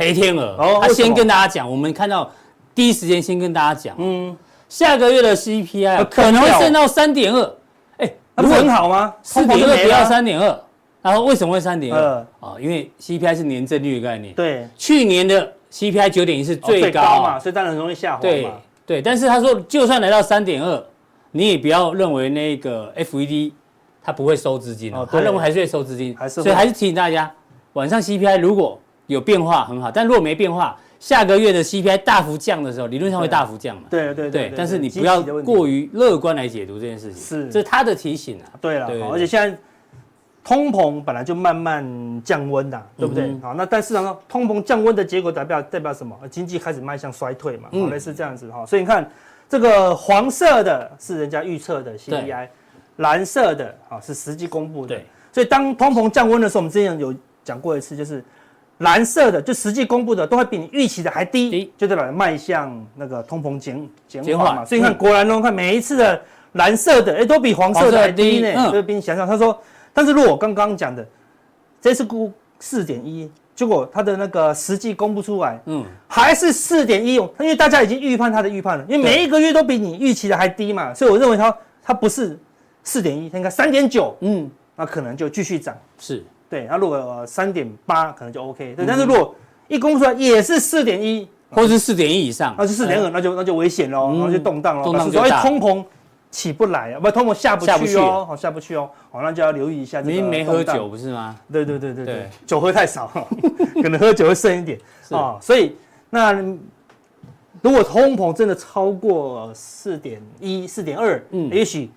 [0.00, 2.30] 黑天鹅，他先跟大家讲，我们看到
[2.74, 4.34] 第一时间先跟大家讲，嗯，
[4.66, 7.54] 下个月的 CPI 可能会升到三点二，
[7.98, 9.14] 哎，不是很好吗？
[9.22, 10.58] 四点二不要三点二，
[11.02, 12.26] 然后为什么会三点二？
[12.40, 18.50] 啊，因为 CPI 是年增率的概念，对，去年的 CPI 九点一是最高嘛，所以当然容易下滑嘛，对
[18.86, 20.82] 对，但是他说就算来到三点二，
[21.32, 23.52] 你也不要认为那个 FED
[24.02, 27.30] 他不会收资金，他认为还是会收资金，所以还是提醒大家，
[27.74, 33.82] 晚上 CPI 如果有变化很好，但如果没变化，下个月的 CPI 大幅降的时候，理论上会大幅降嘛？
[33.90, 34.52] 对对对。
[34.56, 37.20] 但是你不要过于乐观来解读这件事情。
[37.20, 38.46] 是，这是他的提醒啊。
[38.60, 39.58] 对了，而且现在
[40.44, 41.84] 通膨本来就慢慢
[42.22, 43.36] 降温呐，对不对？
[43.42, 46.16] 好，那但市场上通膨降温的结果代表代表什么？
[46.30, 47.68] 经济开始迈向衰退嘛？
[47.72, 48.64] 好，类似这样子哈。
[48.64, 49.10] 所以你看，
[49.48, 52.46] 这个黄色的是人家预测的 CPI，
[52.98, 54.94] 蓝色的啊是实际公布的。
[54.94, 55.06] 对。
[55.32, 58.22] 所以当通膨降温的时候，我们之前有讲过一次，就是。
[58.80, 64.64] 蓝色的就实际公布的都会比你预期的还低，就代表迈向那个通膨减减缓嘛。
[64.64, 66.18] 所以你看，果然呢，看每一次的
[66.52, 68.72] 蓝色的，哎，都比黄色的还低呢。
[68.72, 69.58] 就比你想象，他说，
[69.92, 71.06] 但是如果我刚刚讲的，
[71.78, 82.38] 这次估四点一，结果他的那个实际公布出来，嗯，还是四点一，因为大家已经预判他的预判了，因为每一个月都比你预期的还低嘛，所以我认为它它不是
[82.82, 86.24] 四点一，它应该三点九，嗯，那可能就继续涨，是。
[86.50, 89.32] 对，那如果三点八可能就 OK，对，但是如果
[89.68, 95.40] 一公布出来也是四点一，或是四点一以上，那是四点二，那就那就危险喽，然后就动荡了，动荡就大。
[95.42, 95.84] 通膨
[96.30, 100.00] 起不来啊，不，通膨下不去哦，好下不去哦，好，那就要留意一下。
[100.00, 101.36] 你没喝酒不是吗？
[101.52, 103.10] 对对对对对，酒喝太少，
[103.82, 104.78] 可能喝酒会剩一点。
[105.10, 105.38] 啊。
[105.40, 105.76] 所以
[106.08, 106.32] 那
[107.62, 111.90] 如果通膨真的超过四点一、四点二，嗯，也许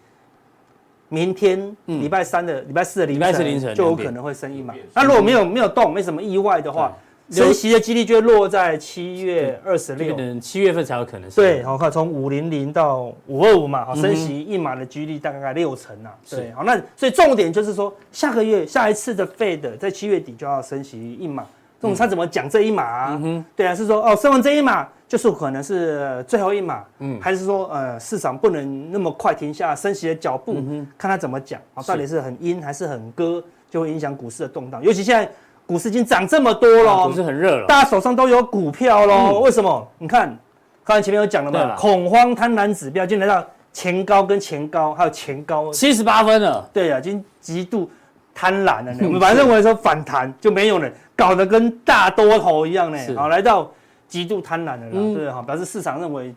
[1.13, 3.19] 明天礼拜三的礼拜四的凌
[3.59, 4.73] 晨就有可能会升一码。
[4.93, 6.91] 那如果没有没有动，没什么意外的话。
[7.29, 11.27] 升息的几率就会落在七月二十六，七月份才有可能。
[11.31, 16.09] 对，好，看从五零零到五二五嘛，好，升息一码的几率大概六成呐。
[16.29, 21.45] 对，好，那所以重点就是说，下个月下一次的 Fed 在七月底就要升息一码，
[21.83, 23.21] 这种他怎么讲这一码啊？
[23.55, 30.55] 对啊，是说哦，升完这一码就是可能是最后一码，嗯，还是说呃市场不能那么快停下升息的脚步，
[30.97, 31.83] 看他怎么讲啊？
[31.83, 35.29] 到底是很阴还是很割，就会影响股市的动荡，尤其现在。
[35.65, 39.39] 股市已经涨这么多了，股市很热了，大家手上都有股票喽。
[39.39, 39.87] 为什么？
[39.97, 40.37] 你看，
[40.83, 43.41] 刚才前面有讲了嘛，恐慌贪婪指标已经来到
[43.71, 46.69] 前高跟前高，还有前高七十八分了。
[46.73, 47.89] 对呀，已经极度
[48.33, 48.93] 贪婪了。
[49.01, 52.97] 我们本来认为说反弹就没有了，搞得跟大多头一样呢。
[53.15, 53.71] 好，来到
[54.07, 56.33] 极度贪婪了，对哈，表示市场认为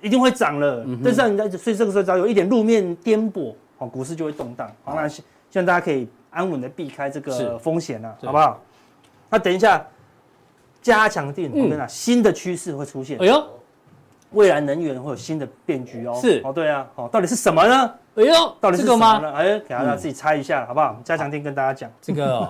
[0.00, 0.86] 一定会涨了。
[1.02, 4.70] 但是人家所以这个时候只要有一点路面颠簸，好，股市就会动荡。
[4.84, 5.22] 好，那希
[5.54, 8.60] 望大家可以安稳的避开这个风险了，好不好？
[9.30, 9.84] 那等一下，
[10.82, 13.18] 加强定，我跟你讲，新的趋势会出现。
[13.20, 13.44] 哎呦，
[14.36, 16.16] 未来能源会有新的变局哦。
[16.20, 17.94] 是哦，对啊，哦，到底是什么呢？
[18.14, 19.32] 哎呦，到底是什么呢？
[19.32, 21.00] 哎，给大家自己猜一下，好不好？
[21.02, 22.48] 加强錠跟大家讲这个，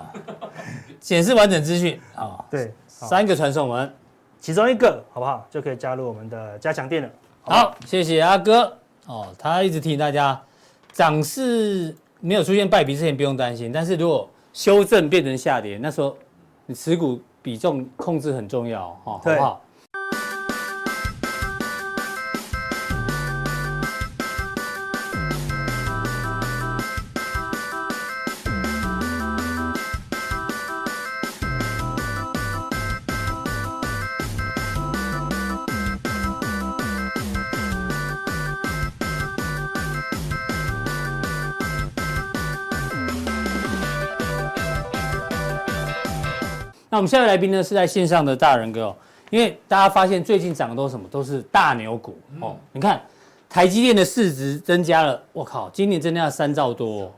[0.99, 2.43] 显示完整资讯啊。
[2.49, 3.91] 对，三个传送门，
[4.39, 5.47] 其中一个好不好？
[5.49, 7.09] 就可以加入我们的加强店了。
[7.41, 10.39] 好，谢谢阿哥哦，他一直提醒大家，
[10.91, 16.15] 涨势没有出现败笔之前不用担心，但是如果修正变成下跌，那时候。
[16.69, 19.61] 你持股比重控制很重要，哈，好不好？
[46.89, 48.95] 那我们下位来宾呢是在线上的大人哥哦，
[49.29, 51.07] 因为大家发现最近涨的都是什么？
[51.09, 52.55] 都是大牛股哦。
[52.71, 53.01] 你看
[53.49, 57.11] 台积电的市值增加了，我靠，今年增加了三兆多，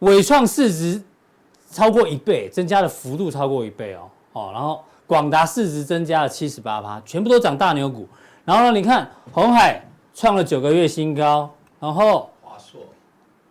[0.00, 1.02] 伟创市值
[1.70, 4.50] 超过一倍，增加的幅度超过一倍哦哦。
[4.52, 8.06] 然后广达市值增加了七十八趴，全部都涨大牛股。
[8.44, 9.82] 然后呢，你看红海
[10.14, 12.28] 创了九个月新高，然后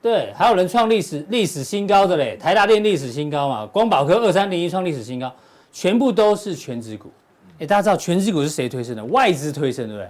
[0.01, 5.33] 对，还有人创历史历史新高的嘞，台达电历史新高嘛，光宝科二三零一创历史新高。
[5.71, 7.11] 全部都是权值股，
[7.59, 9.05] 哎，大家知道权值股是谁推升的？
[9.05, 10.09] 外资推升，对不对？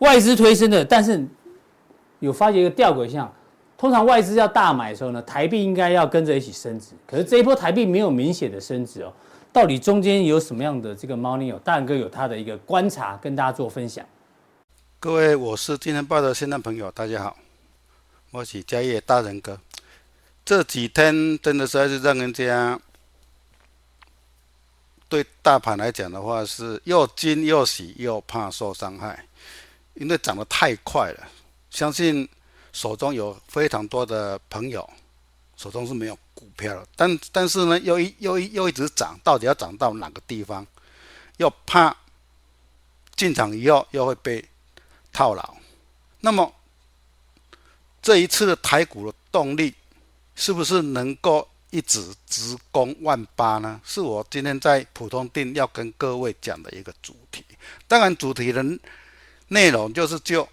[0.00, 1.26] 外资推升的，但是
[2.18, 3.32] 有发觉一个吊诡现象，
[3.78, 9.10] 通常外资要大买的时候呢，台币应该要跟着一起升值，可是这一波台币没有明显的升值哦，
[9.50, 11.50] 到底中间有什么样的这个猫腻？
[11.50, 14.04] 哦，大哥有他的一个观察，跟大家做分享。
[15.00, 17.34] 各位，我是金钱豹的现场朋友，大家好，
[18.30, 19.58] 我是嘉业大仁哥。
[20.44, 22.78] 这几天真的实在是让人家。
[25.08, 29.26] 对大盘来讲的话，是又惊又喜又怕受伤害，
[29.94, 31.26] 因为涨得太快了。
[31.70, 32.28] 相信
[32.74, 34.86] 手中有非常多的朋友
[35.56, 40.66] 手中是没有股票了，但但是呢，又一又一又一直涨，到底要涨到哪个地方？
[41.38, 41.96] 又怕
[43.16, 44.46] 进场以后又会被
[45.10, 45.56] 套牢。
[46.20, 46.52] 那么
[48.08, 49.74] 这一次的台股的动力
[50.34, 51.46] 是不是能够？
[51.70, 57.44] 一直直攻万八呢，是我今天在普通錠要跟各位讲的一个主题。
[57.86, 58.64] 当然，主题的
[59.48, 60.48] 内容就是就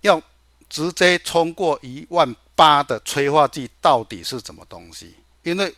[0.00, 0.20] 要
[0.68, 5.14] 直接冲过一万八的催化剂到底是什么东西？
[5.44, 5.72] 因为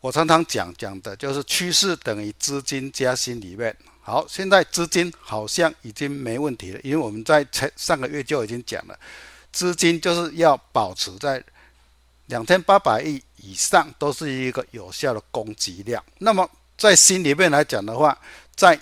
[0.00, 3.76] 我常常讲讲的就是趋势等于资金加心里面。
[4.00, 8.96] 好，现在资金好像已经没问题了，因为我们在前上个月就已经讲了，
[9.52, 11.42] 资金就是要保持在
[12.26, 13.22] 两千八百亿。
[13.42, 16.04] 以上都是一个有效的供给量。
[16.18, 18.14] 那么在心里面来讲的话，
[18.54, 18.78] 在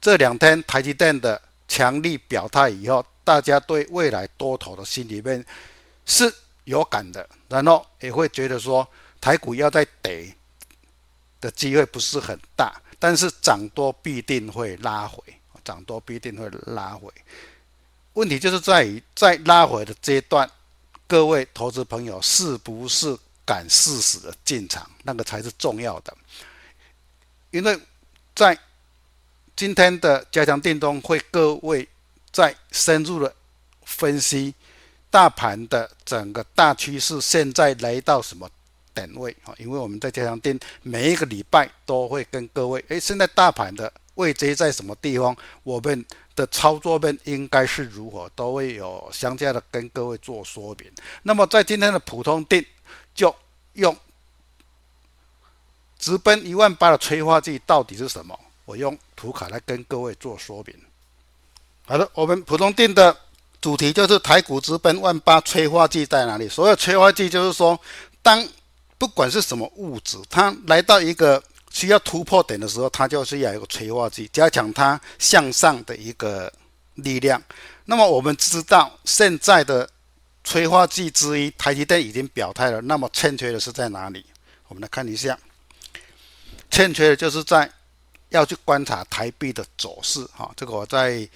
[0.00, 5.46] 这两天台积电的强力表态以后，大家对未来多头的心里面
[6.04, 8.84] 是有感的，然后也会觉得说
[9.20, 10.34] 台股要再跌
[11.40, 15.22] 的机会不是很大，但是涨多必定会拉回，
[15.62, 17.08] 涨多必定会拉回。
[18.14, 20.50] 问题就是在于在拉回的阶段，
[21.06, 23.16] 各位投资朋友是不是？
[23.46, 26.16] 敢适时的进场，那个才是重要的。
[27.50, 27.78] 因为
[28.34, 28.58] 在
[29.54, 31.86] 今天的加强电中，会各位
[32.32, 33.34] 在深入的
[33.84, 34.54] 分析
[35.10, 38.48] 大盘的整个大趋势，现在来到什么
[38.94, 39.52] 点位啊？
[39.58, 46.04] 因为我们在加强錠每一个礼拜都会跟各位，诶，现在大盘的位置在什么地方，我们
[46.36, 50.90] 的操作面应该是如何，都会有详加的跟各位做说明。
[51.22, 52.64] 那么在今天的普通定，
[53.14, 53.34] 就
[53.74, 53.96] 用
[55.98, 58.38] 直奔一万八的催化剂到底是什么？
[58.64, 60.74] 我用图卡来跟各位做说明。
[61.86, 63.14] 好的，我们普通定的
[63.60, 66.48] 主题就是台股直奔万八，催化剂在哪里？
[66.48, 67.78] 所有催化剂就是说，
[68.22, 68.46] 当
[68.96, 71.42] 不管是什么物质，它来到一个
[71.74, 76.50] 需要突破点的时候，它就是要一个催化剂，加强它向上的一个
[76.94, 77.42] 力量。
[77.86, 79.90] 那么我们知道现在的
[80.44, 82.80] 催化剂之一，台积电已经表态了。
[82.82, 84.24] 那么欠缺的是在哪里？
[84.68, 85.36] 我们来看一下，
[86.70, 87.68] 欠缺的就是在
[88.28, 90.24] 要去观察台币的走势。
[90.26, 91.28] 哈，这个我在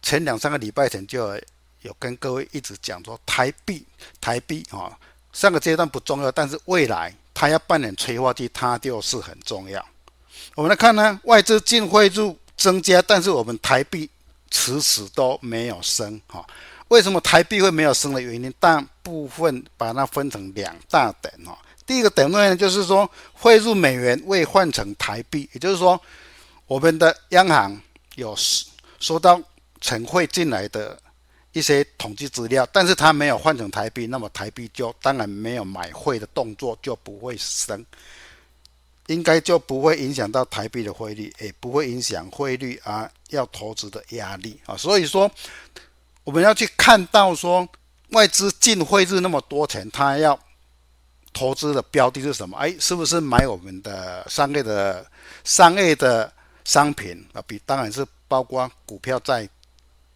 [0.00, 1.34] 前两三个礼拜前就
[1.80, 3.84] 有跟各位一直讲说，台币，
[4.20, 4.96] 台币，哈。
[5.32, 9.84] 上个阶段不重要，但是未来它要扮演催化剂，它就是很重要。
[10.54, 14.08] 我们来看呢，外资净汇入增加，但是我们台币
[14.50, 16.46] 迟迟都没有升哈。
[16.88, 18.52] 为什么台币会没有升的原因？
[18.60, 21.58] 大部分把它分成两大点哈。
[21.86, 26.00] 第一个点呢，就是说汇入美元未换成台币，也就是说
[26.66, 27.80] 我们的央行
[28.16, 28.36] 有
[29.00, 29.40] 收到
[29.80, 30.98] 呈汇进来的。
[31.52, 37.84] 一些统计资料，但是它没有换成台币，那么台币就当然没有买汇的动作，就不会升，
[39.08, 44.74] 应该就不会影响到台币的汇率，也不会影响汇率啊要投资的压力啊。
[44.78, 45.30] 所以说，
[46.24, 47.68] 我们要去看到说
[48.12, 50.38] 外资进汇入那么多钱，它要
[51.34, 52.56] 投资的标的是什么？
[52.56, 55.06] 哎，是不是买我们的商业的
[55.44, 56.32] 商业的
[56.64, 57.44] 商品啊？
[57.46, 59.46] 比当然是包括股票在。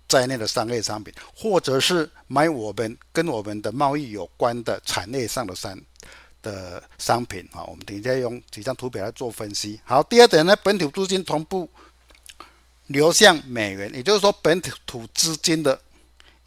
[0.09, 5.77] 在内的商业商品，或者是买我们跟我们的贸易有关的产业上的商
[6.43, 9.81] 的商品啊，我们等一下用几张图表来做分析。
[9.85, 11.69] 好，第二点呢，本土资金同步
[12.87, 15.81] 流向美元，也就是说，本土资金的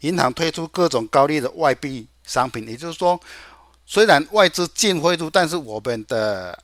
[0.00, 3.20] 银行推出各种高利的外币商品，也就是说，
[3.84, 6.58] 虽然外资净汇入，但是我们的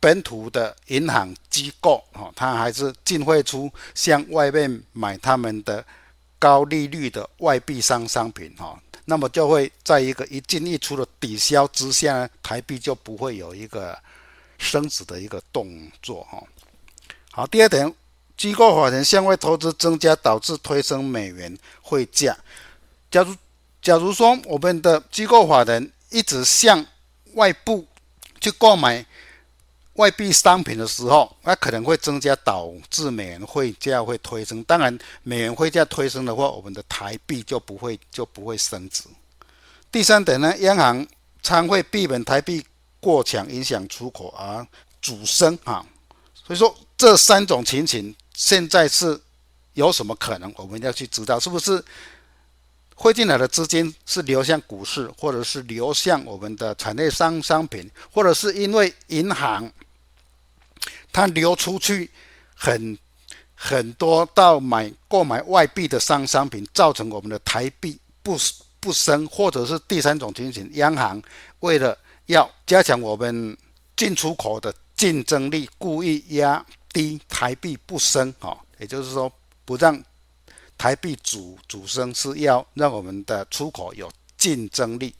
[0.00, 5.84] 本土的银行机构啊，它还是净汇出向外面买他们的。
[6.42, 13.96] 高利率的外币商商品哈，那么就会在一个一进一出的抵消之下呢，台币就不会有一个
[14.58, 16.42] 升值的一个动作哈。
[17.30, 17.94] 好，第二点，
[18.36, 22.36] 机构法人向外投资增加，导致推升美元汇价。
[23.08, 23.36] 假如
[23.80, 26.84] 假如说我们的机构法人一直向
[27.34, 27.86] 外部
[28.40, 29.06] 去购买。
[29.96, 34.64] 外币商品的时候，那可能会增加，导致美元汇价会推升。
[34.64, 39.04] 当然，美元汇价推升的话，我们的台币就不会就不会升值。
[39.90, 41.06] 第三点呢，央行
[41.42, 42.64] 参会避免台币
[43.00, 44.66] 过强影响出口而
[45.02, 45.84] 主升啊。
[46.32, 49.20] 所以说，这三种情形现在是
[49.74, 50.50] 有什么可能？
[50.56, 51.84] 我们要去知道，是不是
[52.94, 59.70] 汇进来的资金是流向股市，或者是流向我们的产业商商品，或者是因为银行。
[61.12, 62.10] 它流出去
[62.54, 62.98] 很
[63.54, 68.36] 很多到买购买外币的商商品，造成我们的台币不
[68.80, 71.22] 不升，或者是第三种情形，央行
[71.60, 71.96] 为了
[72.26, 73.56] 要加强我们
[73.96, 79.30] 进出口的竞争力，故意压低台币不升，哈，也就是说
[79.64, 80.02] 不让
[80.76, 85.14] 台币主主升，是要让我们的出口有竞争力。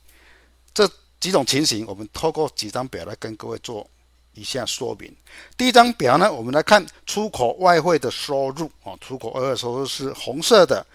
[0.73, 3.89] 这几种情形，我们透过几张表来跟各位做。
[4.35, 5.15] 以下说明，
[5.55, 10.85] 第一张表呢，我们来看出口外汇的收入啊，出口外汇收入是红色的，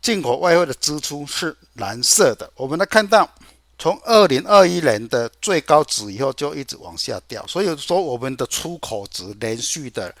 [0.00, 2.50] 进口外汇的支出是蓝色的。
[2.56, 3.28] 我们来看到，
[3.78, 10.12] 从二零二一年的最高值以后就一直往下掉，所以说我们的出口值连续的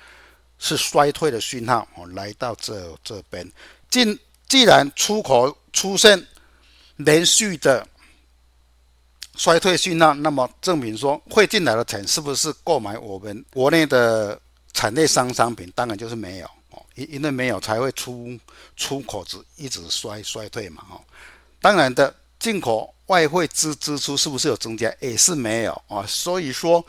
[0.58, 1.86] 是衰退的讯号。
[1.96, 3.50] 我来到这这边，
[3.90, 6.26] 既既然出口出现
[6.96, 7.86] 连续的。
[9.34, 14.38] 衰退讯号，那么证明说汇进来的钱是不是购买我们国内的
[14.74, 15.72] 产业商商品？
[15.74, 18.38] 当然就是没有哦，因因为没有才会出
[18.76, 21.00] 出口值一直衰衰退嘛哦。
[21.60, 24.92] 当然的，进口外汇支支出是不是有增加？
[25.00, 26.04] 也是没有啊。
[26.06, 26.84] 所以说，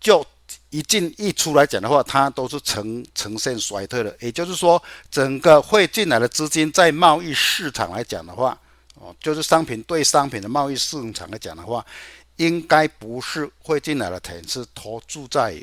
[0.00, 0.24] 就
[0.70, 4.16] 一进一出来讲的话，它都是呈呈现衰退的。
[4.20, 4.80] 也就是说，
[5.10, 8.56] 整个汇进来的资金在贸易市场来讲的话。
[9.00, 11.84] 哦，就是商品对商品的贸易市场来讲的话，
[12.36, 15.62] 应该不是汇进来的钱是投注在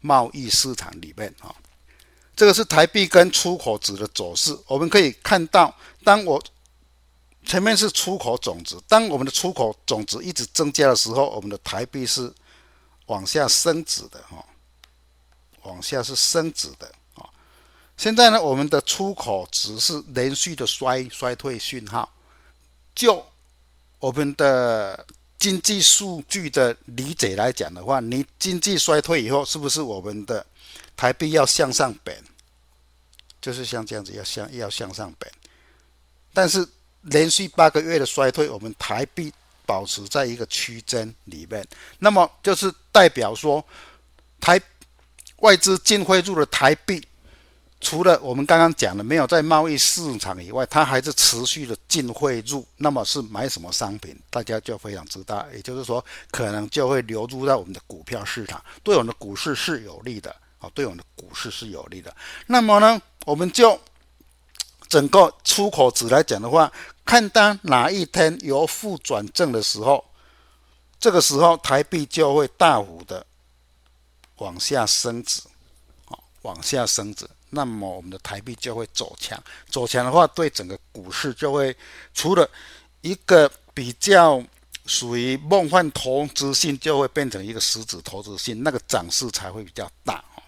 [0.00, 1.54] 贸易市场里面啊。
[2.36, 6.42] 这个是台币跟出口值的走势，我们可以看到，当我
[7.46, 12.32] 前面是出口总值，当我们的出口总值一直增加的时候，我们的台币是
[13.06, 14.44] 往下升值的哈，
[15.62, 17.24] 往下是升值的啊。
[17.96, 22.10] 现在呢，我们的出口只是连续的衰衰退讯号。
[22.94, 23.24] 就
[23.98, 25.04] 我们的
[25.38, 30.44] 经济数据的理解来讲的话，你经济衰退以后，是不是我们的
[30.96, 32.22] 台币要向上贬？
[33.40, 35.30] 就是像这样子，要向要向上贬。
[36.32, 36.66] 但是
[37.02, 39.32] 连续八个月的衰退，我们台币
[39.66, 41.66] 保持在一个区间里面，
[41.98, 43.64] 那么就是代表说，
[44.40, 44.60] 台
[45.38, 47.06] 外资净汇入的台币。
[47.84, 52.66] 除了我们刚刚讲的没有在贸易市场以外，它还是持续的净汇入。
[52.78, 55.46] 那么是买什么商品，大家就非常知道。
[55.52, 62.16] 也就是说，可能就会流入到我们的股票市场，对我们的股市是有利的啊，对我们的股市是有利的。
[62.46, 63.78] 那么呢，我们就
[64.88, 66.72] 整个出口值来讲的话，
[67.04, 70.02] 看当哪一天由负转正的时候，
[70.98, 73.24] 这个时候台币就会大幅的
[74.36, 75.42] 往下升值，
[76.06, 77.28] 啊，往下升值。
[77.54, 79.40] 那么我们的台币就会走强，
[79.70, 81.74] 走强的话，对整个股市就会
[82.12, 82.48] 除了
[83.00, 84.42] 一个比较
[84.86, 90.42] 属于梦幻投资性，就会变成一个实质投资性，那个涨势才会比较大哦。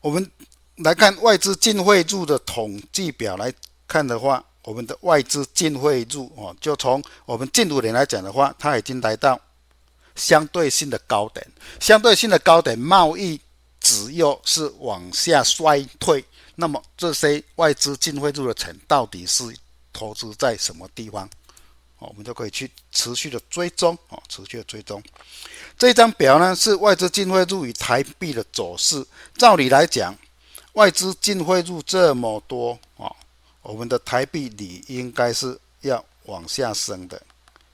[0.00, 0.30] 我们
[0.76, 3.52] 来看外资净汇入的统计表来
[3.86, 9.38] 看的话，我们的外资净汇入哦，就从我们近五年来讲的话，它已经来到
[10.14, 11.46] 相对性的高点，
[11.80, 13.40] 相对性的高点，贸易。
[13.80, 16.24] 只要是往下衰退，
[16.56, 19.44] 那么这些外资净汇入的钱到底是
[19.92, 21.28] 投资在什么地方？
[21.98, 25.02] 我们就可以去持续的追踪哦，持续的追踪。
[25.76, 29.04] 这张表呢是外资净汇入与台币的走势。
[29.36, 30.16] 照理来讲，
[30.74, 33.10] 外资净汇入这么多啊，
[33.62, 37.20] 我们的台币理应该是要往下升的，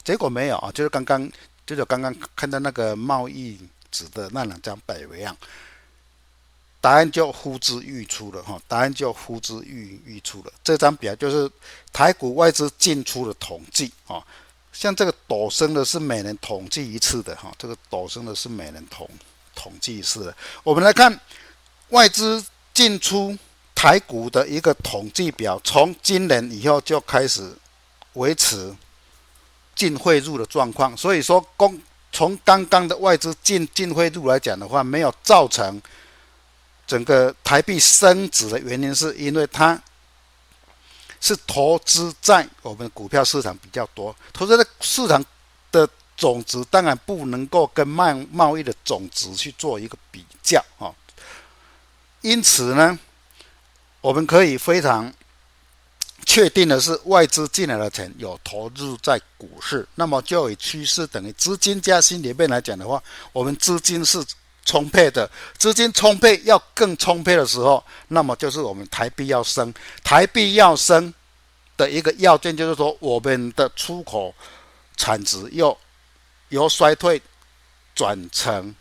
[0.02, 1.30] 结果没有啊，就是刚刚
[1.66, 3.58] 就是刚刚看到那个贸易
[3.90, 5.36] 指的那两张表一样。
[6.84, 10.52] 答案就呼之欲出了哈，答案就呼之欲欲出了。
[10.62, 11.50] 这张表就是
[11.94, 14.22] 台股外资进出的统计啊，
[14.70, 19.08] 像这个陡升的是每年统计一次的哈，这个陡升的是每年统
[19.54, 20.36] 统计一次的。
[20.62, 21.18] 我们来看
[21.88, 23.34] 外资进出
[23.74, 27.50] 台股的一个统计表，从今年以后就开始
[28.12, 28.70] 维持
[29.74, 30.94] 净汇入的状况。
[30.94, 31.80] 所以说，公
[32.12, 35.80] 从刚刚的外资净净汇入来讲的话，没有造成。
[36.86, 39.80] 整个台币升值的原因，是因为它
[41.18, 45.24] 是投资在我们股票市场比较多，投资在市场
[45.72, 50.92] 的总值当然不能够跟贸贸易的总值去做一个比较啊。
[52.20, 52.98] 因此呢，
[54.02, 55.10] 我们可以非常
[56.26, 64.22] 确定的是，外资进来的钱有投入在股市，那么就以趋势等于资金加薪里面来讲的话，我们资金是。
[64.64, 71.12] 充沛的资金充沛，要更充沛的时候，那么就是我们台币要升，台币要升
[71.76, 74.34] 的一个要件就是说，我们的出口
[74.96, 75.76] 产值又
[76.48, 77.20] 由衰退
[77.94, 78.74] 转成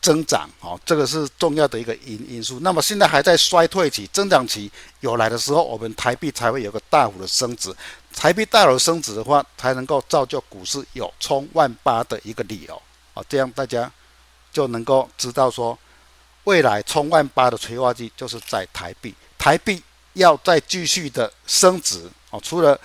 [0.00, 2.58] 增长，哦，这个是重要的一个因因素。
[2.60, 4.70] 那么现在还在衰退期，增长期
[5.00, 7.74] 有来的时候，我们台币才会有个大幅的升值。
[8.14, 12.82] 台币大幅升值的话，才能够造就股市有冲万八的一个理由
[13.14, 13.90] 啊，这样大家。
[14.52, 15.76] 就能够知道说，
[16.44, 19.82] 未来冲万八的催化剂就是在台币，台币
[20.12, 22.38] 要再继续的升值哦。
[22.42, 22.78] 除了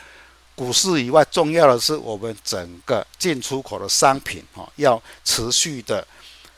[0.55, 6.07] 股市以外，重要的是我们整个进出口的商品哈，要持续的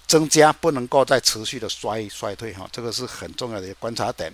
[0.06, 2.70] 增加，不能够再持续的衰衰退哈。
[2.72, 4.32] 这个是很重要的一个观察点。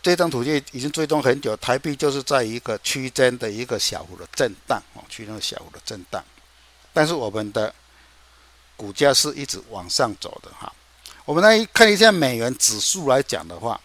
[0.00, 6.22] 这张图就已经追踪很久，台币就是在一个区间的一个小幅的震荡哦，区间的小幅的震荡，
[6.92, 7.74] 但是我们的。
[8.78, 10.72] 股价是一直往上走的哈，
[11.24, 13.78] 我们来看一下美元指数来讲的话，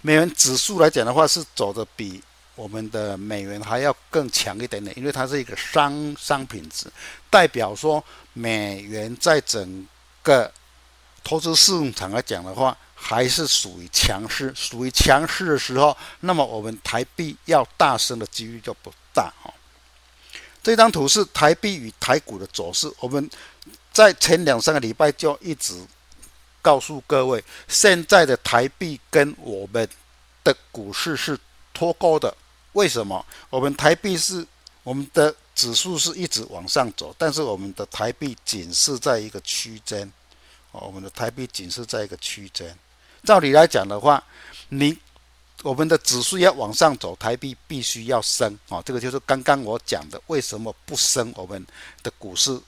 [0.00, 2.22] 美元指数来讲的话是走的比
[2.54, 6.90] 我们的美元还要更强一点点，因为它是一个商商品值，
[7.28, 8.02] 代表说
[8.32, 9.86] 美元在整
[10.22, 10.50] 个
[11.22, 19.52] 投资市场来讲的话，还是属于强势，属于强势的时候，那么我们台币要大升的几率就不大哈。
[20.62, 23.28] 这张图是台币与台股的走势，我们。
[23.98, 25.74] 在前两三个礼拜就一直
[26.62, 29.88] 告诉各位，现在的台币跟我们
[30.44, 31.36] 的股市是
[31.74, 32.32] 脱钩的。
[32.74, 33.26] 为什么？
[33.50, 34.46] 我们台币是
[34.84, 40.08] 我们的指数是一直往上走，但是我们的台币仅是在一个区间。
[40.70, 42.72] 哦，我们的台币仅是在一个区间。
[43.24, 44.22] 照理来讲的话，
[44.68, 44.96] 你
[45.64, 48.56] 我们的指数要往上走，台币必须要升。
[48.68, 51.32] 哦，这个就是刚刚我讲的，为什么不升？
[51.34, 51.66] 我们
[52.04, 52.60] 的股市。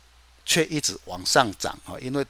[0.50, 1.94] 却一直往上涨啊！
[2.00, 2.26] 因为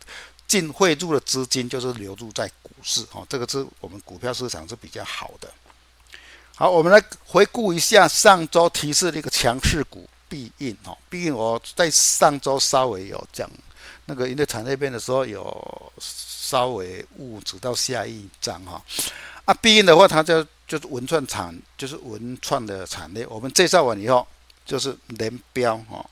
[0.47, 5.51] 净汇入的资金就是流入在股市，哈，这个是我们股票市场是比较好的。
[6.55, 13.51] 好，我们来回顾一下上周提示的一个强势股必应，哈，必应我在上周稍微有讲
[14.05, 18.85] 那个因为产业链的时候有稍微误指到下一章，哈，
[19.47, 24.29] 啊，必应的话它就就是文创产，就是文创的产业，我们介绍完以后
[24.67, 26.05] 就是连标，哈。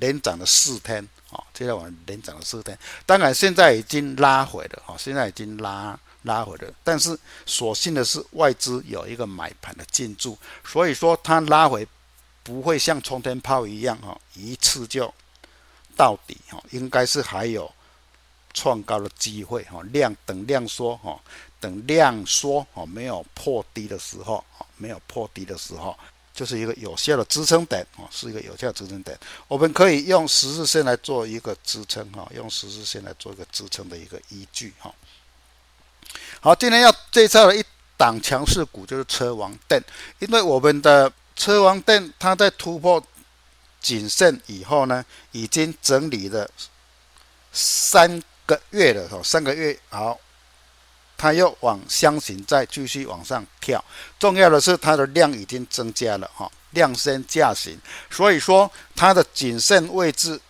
[0.00, 11.86] 连涨了四天，啊，接下来连涨了四天，当然现在已经拉回了，哈，现在已经拉拉回了，但是所幸的是外资有一个买盘的进驻，所以说它拉回
[12.42, 15.12] 不会像冲天炮一样，哈，一次就
[15.96, 17.72] 到底，哈，应该是还有
[18.54, 21.20] 创高的机会，哈，量等量缩，哈，
[21.60, 25.98] 等量缩，哈，没有破低的时候，哈，没有破低的时候。
[26.34, 29.18] 就是一个有效的支撑点啊，是一个有效支撑点。
[29.48, 34.94] 我们可以用十日线来做一个支撑哈，用十日线来做一个支撑的一个依据哈。
[36.40, 37.62] 好，今天要介绍的一
[37.96, 39.82] 档强势股就是车王电，
[40.18, 43.02] 因为我们的车王电它在突破
[43.80, 46.50] 颈线以后呢，已经整理了
[47.52, 50.18] 三个月了哈，三个月好。
[51.22, 53.80] 它又往箱型再继续往上跳，
[54.18, 57.78] 重要的是它的量已经增加了哈，量先价行，
[58.10, 60.40] 所以说它的谨慎位置，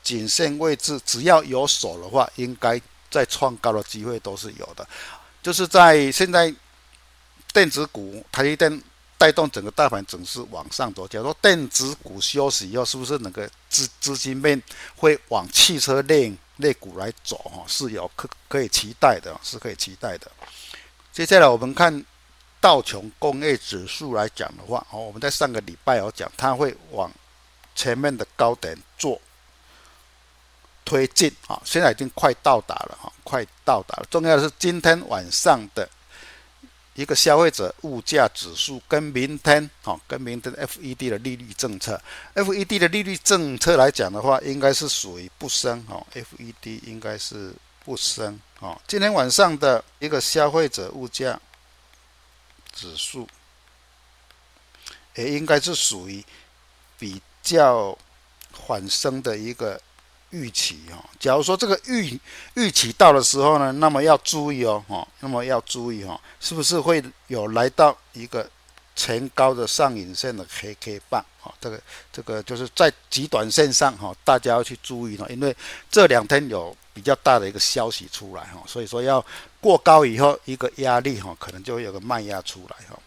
[0.00, 4.86] 谨慎位置只要有手的话，应该再创高的机会都是有的，
[5.42, 6.54] 就是在现在
[7.52, 8.80] 电子股台积电
[9.18, 14.62] 带动整个大盘总是往上走，假如说电子股休息以后，是不是那个资资金面
[14.94, 16.38] 会往汽车链？
[16.58, 20.30] 类股来走哈，是有可可以期待的，是可以期待的。
[21.12, 22.04] 接下来我们看
[22.60, 27.10] 道琼工业指数来讲的话，哦，我们在上个礼拜有讲，它会往
[27.74, 29.20] 前面的高点做
[30.84, 34.06] 推进啊，现在已经快到达了哈，快到达了。
[34.10, 35.88] 重要的是今天晚上的。
[36.94, 42.00] 一个消费者物价指数跟明天，哈，跟明天 FED 的利率政策
[42.34, 48.80] ，FED 的利率政策来讲的话，应该是属于不升，哈，FED 应该是不升，哈。
[48.86, 51.40] 今天晚上的一个消费者物价
[52.72, 53.26] 指数，
[55.14, 56.22] 也应该是属于
[56.98, 57.96] 比较
[58.52, 59.80] 缓升的一个。
[60.32, 62.18] 预期哈，假如说这个预
[62.54, 68.48] 预期到的时候呢，那么要注意哦，哈，那么要注意哈，是不是会有来到一个
[68.96, 71.24] 前高的上影线的黑 K 棒？
[71.40, 71.80] 哈，这个
[72.10, 75.54] 这个就是在极短线上哈，大家要去注意了，因为
[75.90, 79.24] 这两天有比较大的一个消息出来哈，所以说要
[79.60, 82.98] 过高以后一个压力哈，可能就会有个卖压出来哈。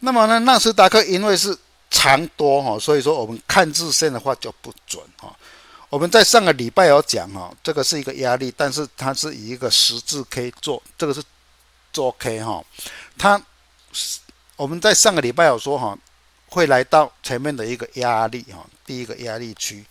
[0.00, 1.56] 那么呢，纳斯达克因为是
[1.90, 5.34] 长多哈，所以说我们看日线的话就不准哈。
[5.94, 11.22] 我们在上个礼拜有讲哈，这个是一个压力，但是它是以一个十字 K 做，这个是
[11.92, 12.64] 做 K 哈，
[13.16, 13.40] 它
[14.56, 15.96] 我们在上个礼拜有说哈，
[16.48, 19.84] 会来到前面的一个压力哈，第一个压力区。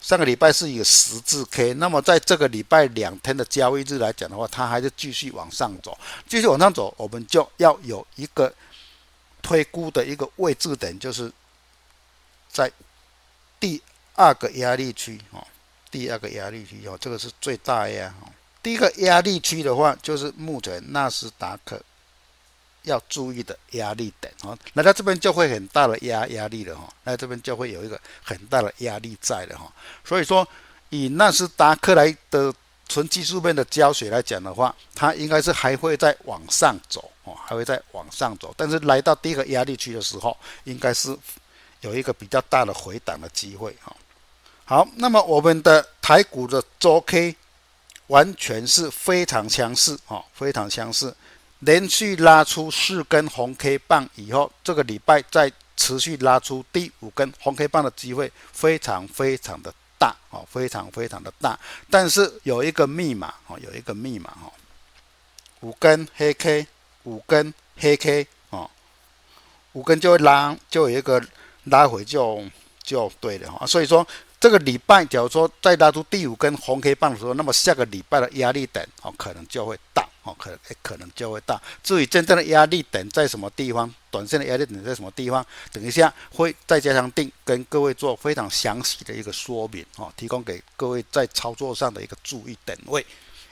[0.00, 8.50] 上个礼拜是一个十字 K，那么在这个礼拜两天的交易日来讲的话，它还是继续往上走，继续往上走，我们就要有一个
[9.42, 11.30] 推估的一个位置点，就是
[12.50, 12.72] 在
[13.60, 13.82] 第。
[14.18, 15.46] 二个压力区哦，
[15.92, 18.26] 第二个压力区哦，这个是最大压哦。
[18.60, 21.80] 第一个压力区的话，就是目前纳斯达克
[22.82, 24.58] 要注意的压力点哦。
[24.74, 29.72] 来到这边就会很大的压压力了哈，来这边就会有一个很大的压力在了哈。
[30.04, 30.46] 所以说，
[30.90, 32.52] 以纳斯达克来的
[32.88, 38.52] 纯技术面的胶水来讲的话，它应该是还会再往上走哦，还会再往上走。
[38.56, 41.16] 但是来到第一个压力区的时候，应该是
[41.82, 43.94] 有一个比较大的回档的机会哈。
[44.68, 47.34] 好，那么我们的台股的周 K
[48.08, 51.10] 完全是非常强势啊，非常强势，
[51.60, 61.58] 连续拉出四根红 K 棒以后，这个礼拜再持续拉出第五根红 K 棒的机会非常非常的大啊，非常非常的大。
[61.88, 64.52] 但是有一个密码啊，有一个密码哈，
[65.60, 66.66] 五根黑 K，
[67.04, 68.68] 五根黑 K 啊，
[69.72, 71.24] 五根就会拉，就有一个
[71.64, 72.44] 拉回就
[72.82, 74.06] 就对了哈，所以说。
[74.40, 81.60] 这个礼拜，假如说再拉出第五根红 K 棒的时候，那么下个礼拜的压力点哦，可能就会大哦，可能可能就会大。
[81.82, 93.04] 至于真正的压力点在什么地方，短线的压力点在什么地方，等一下会再加强定跟各位做非常详细的一个说明哦，提供给各位在操作上的一个注意点位。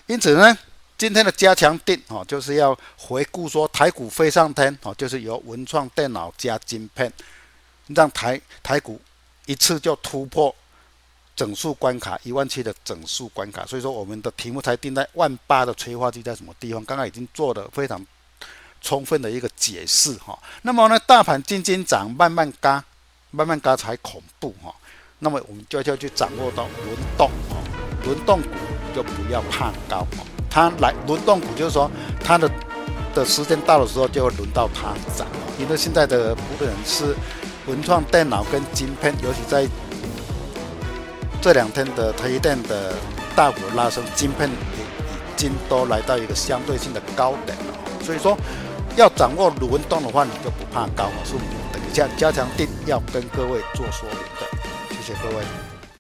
[0.07, 0.57] 因此呢，
[0.97, 7.13] 今天的加强定哦，就是要回顾说台股飞上天哦，就是由文创电脑加晶片，
[7.89, 9.01] 让台台股
[9.47, 10.55] 一次就突破。
[11.37, 18.05] 整数关卡，一万七的整数关卡，所以说我们的题目才定在万八的催化剂在什么地方，刚刚已经做了非常
[18.81, 20.37] 充分的一个解释哈。
[20.63, 22.83] 那么呢，大盘渐渐涨，慢慢嘎，
[23.31, 24.75] 慢慢嘎才恐怖哈。
[25.19, 27.57] 那么我们就要去掌握到轮动哈，
[28.05, 28.49] 轮动股
[28.95, 31.91] 就不要怕高哈，它来轮动股就是说
[32.25, 32.51] 它的
[33.15, 35.27] 的时间到的时候就会轮到它涨，
[35.59, 37.15] 因为现在的不论是
[37.67, 39.67] 文创电脑跟晶片，尤其在
[41.47, 42.93] 这两天的台电的
[43.37, 44.83] 大幅拉升，金片已
[45.37, 48.03] 经都来到一个相对性的高点了。
[48.03, 48.37] 所以说，
[48.97, 51.25] 要掌握轮动的话，你就不怕高了。
[51.25, 54.97] 是我们等一下加强定要跟各位做说明的。
[54.97, 55.66] 谢谢各位。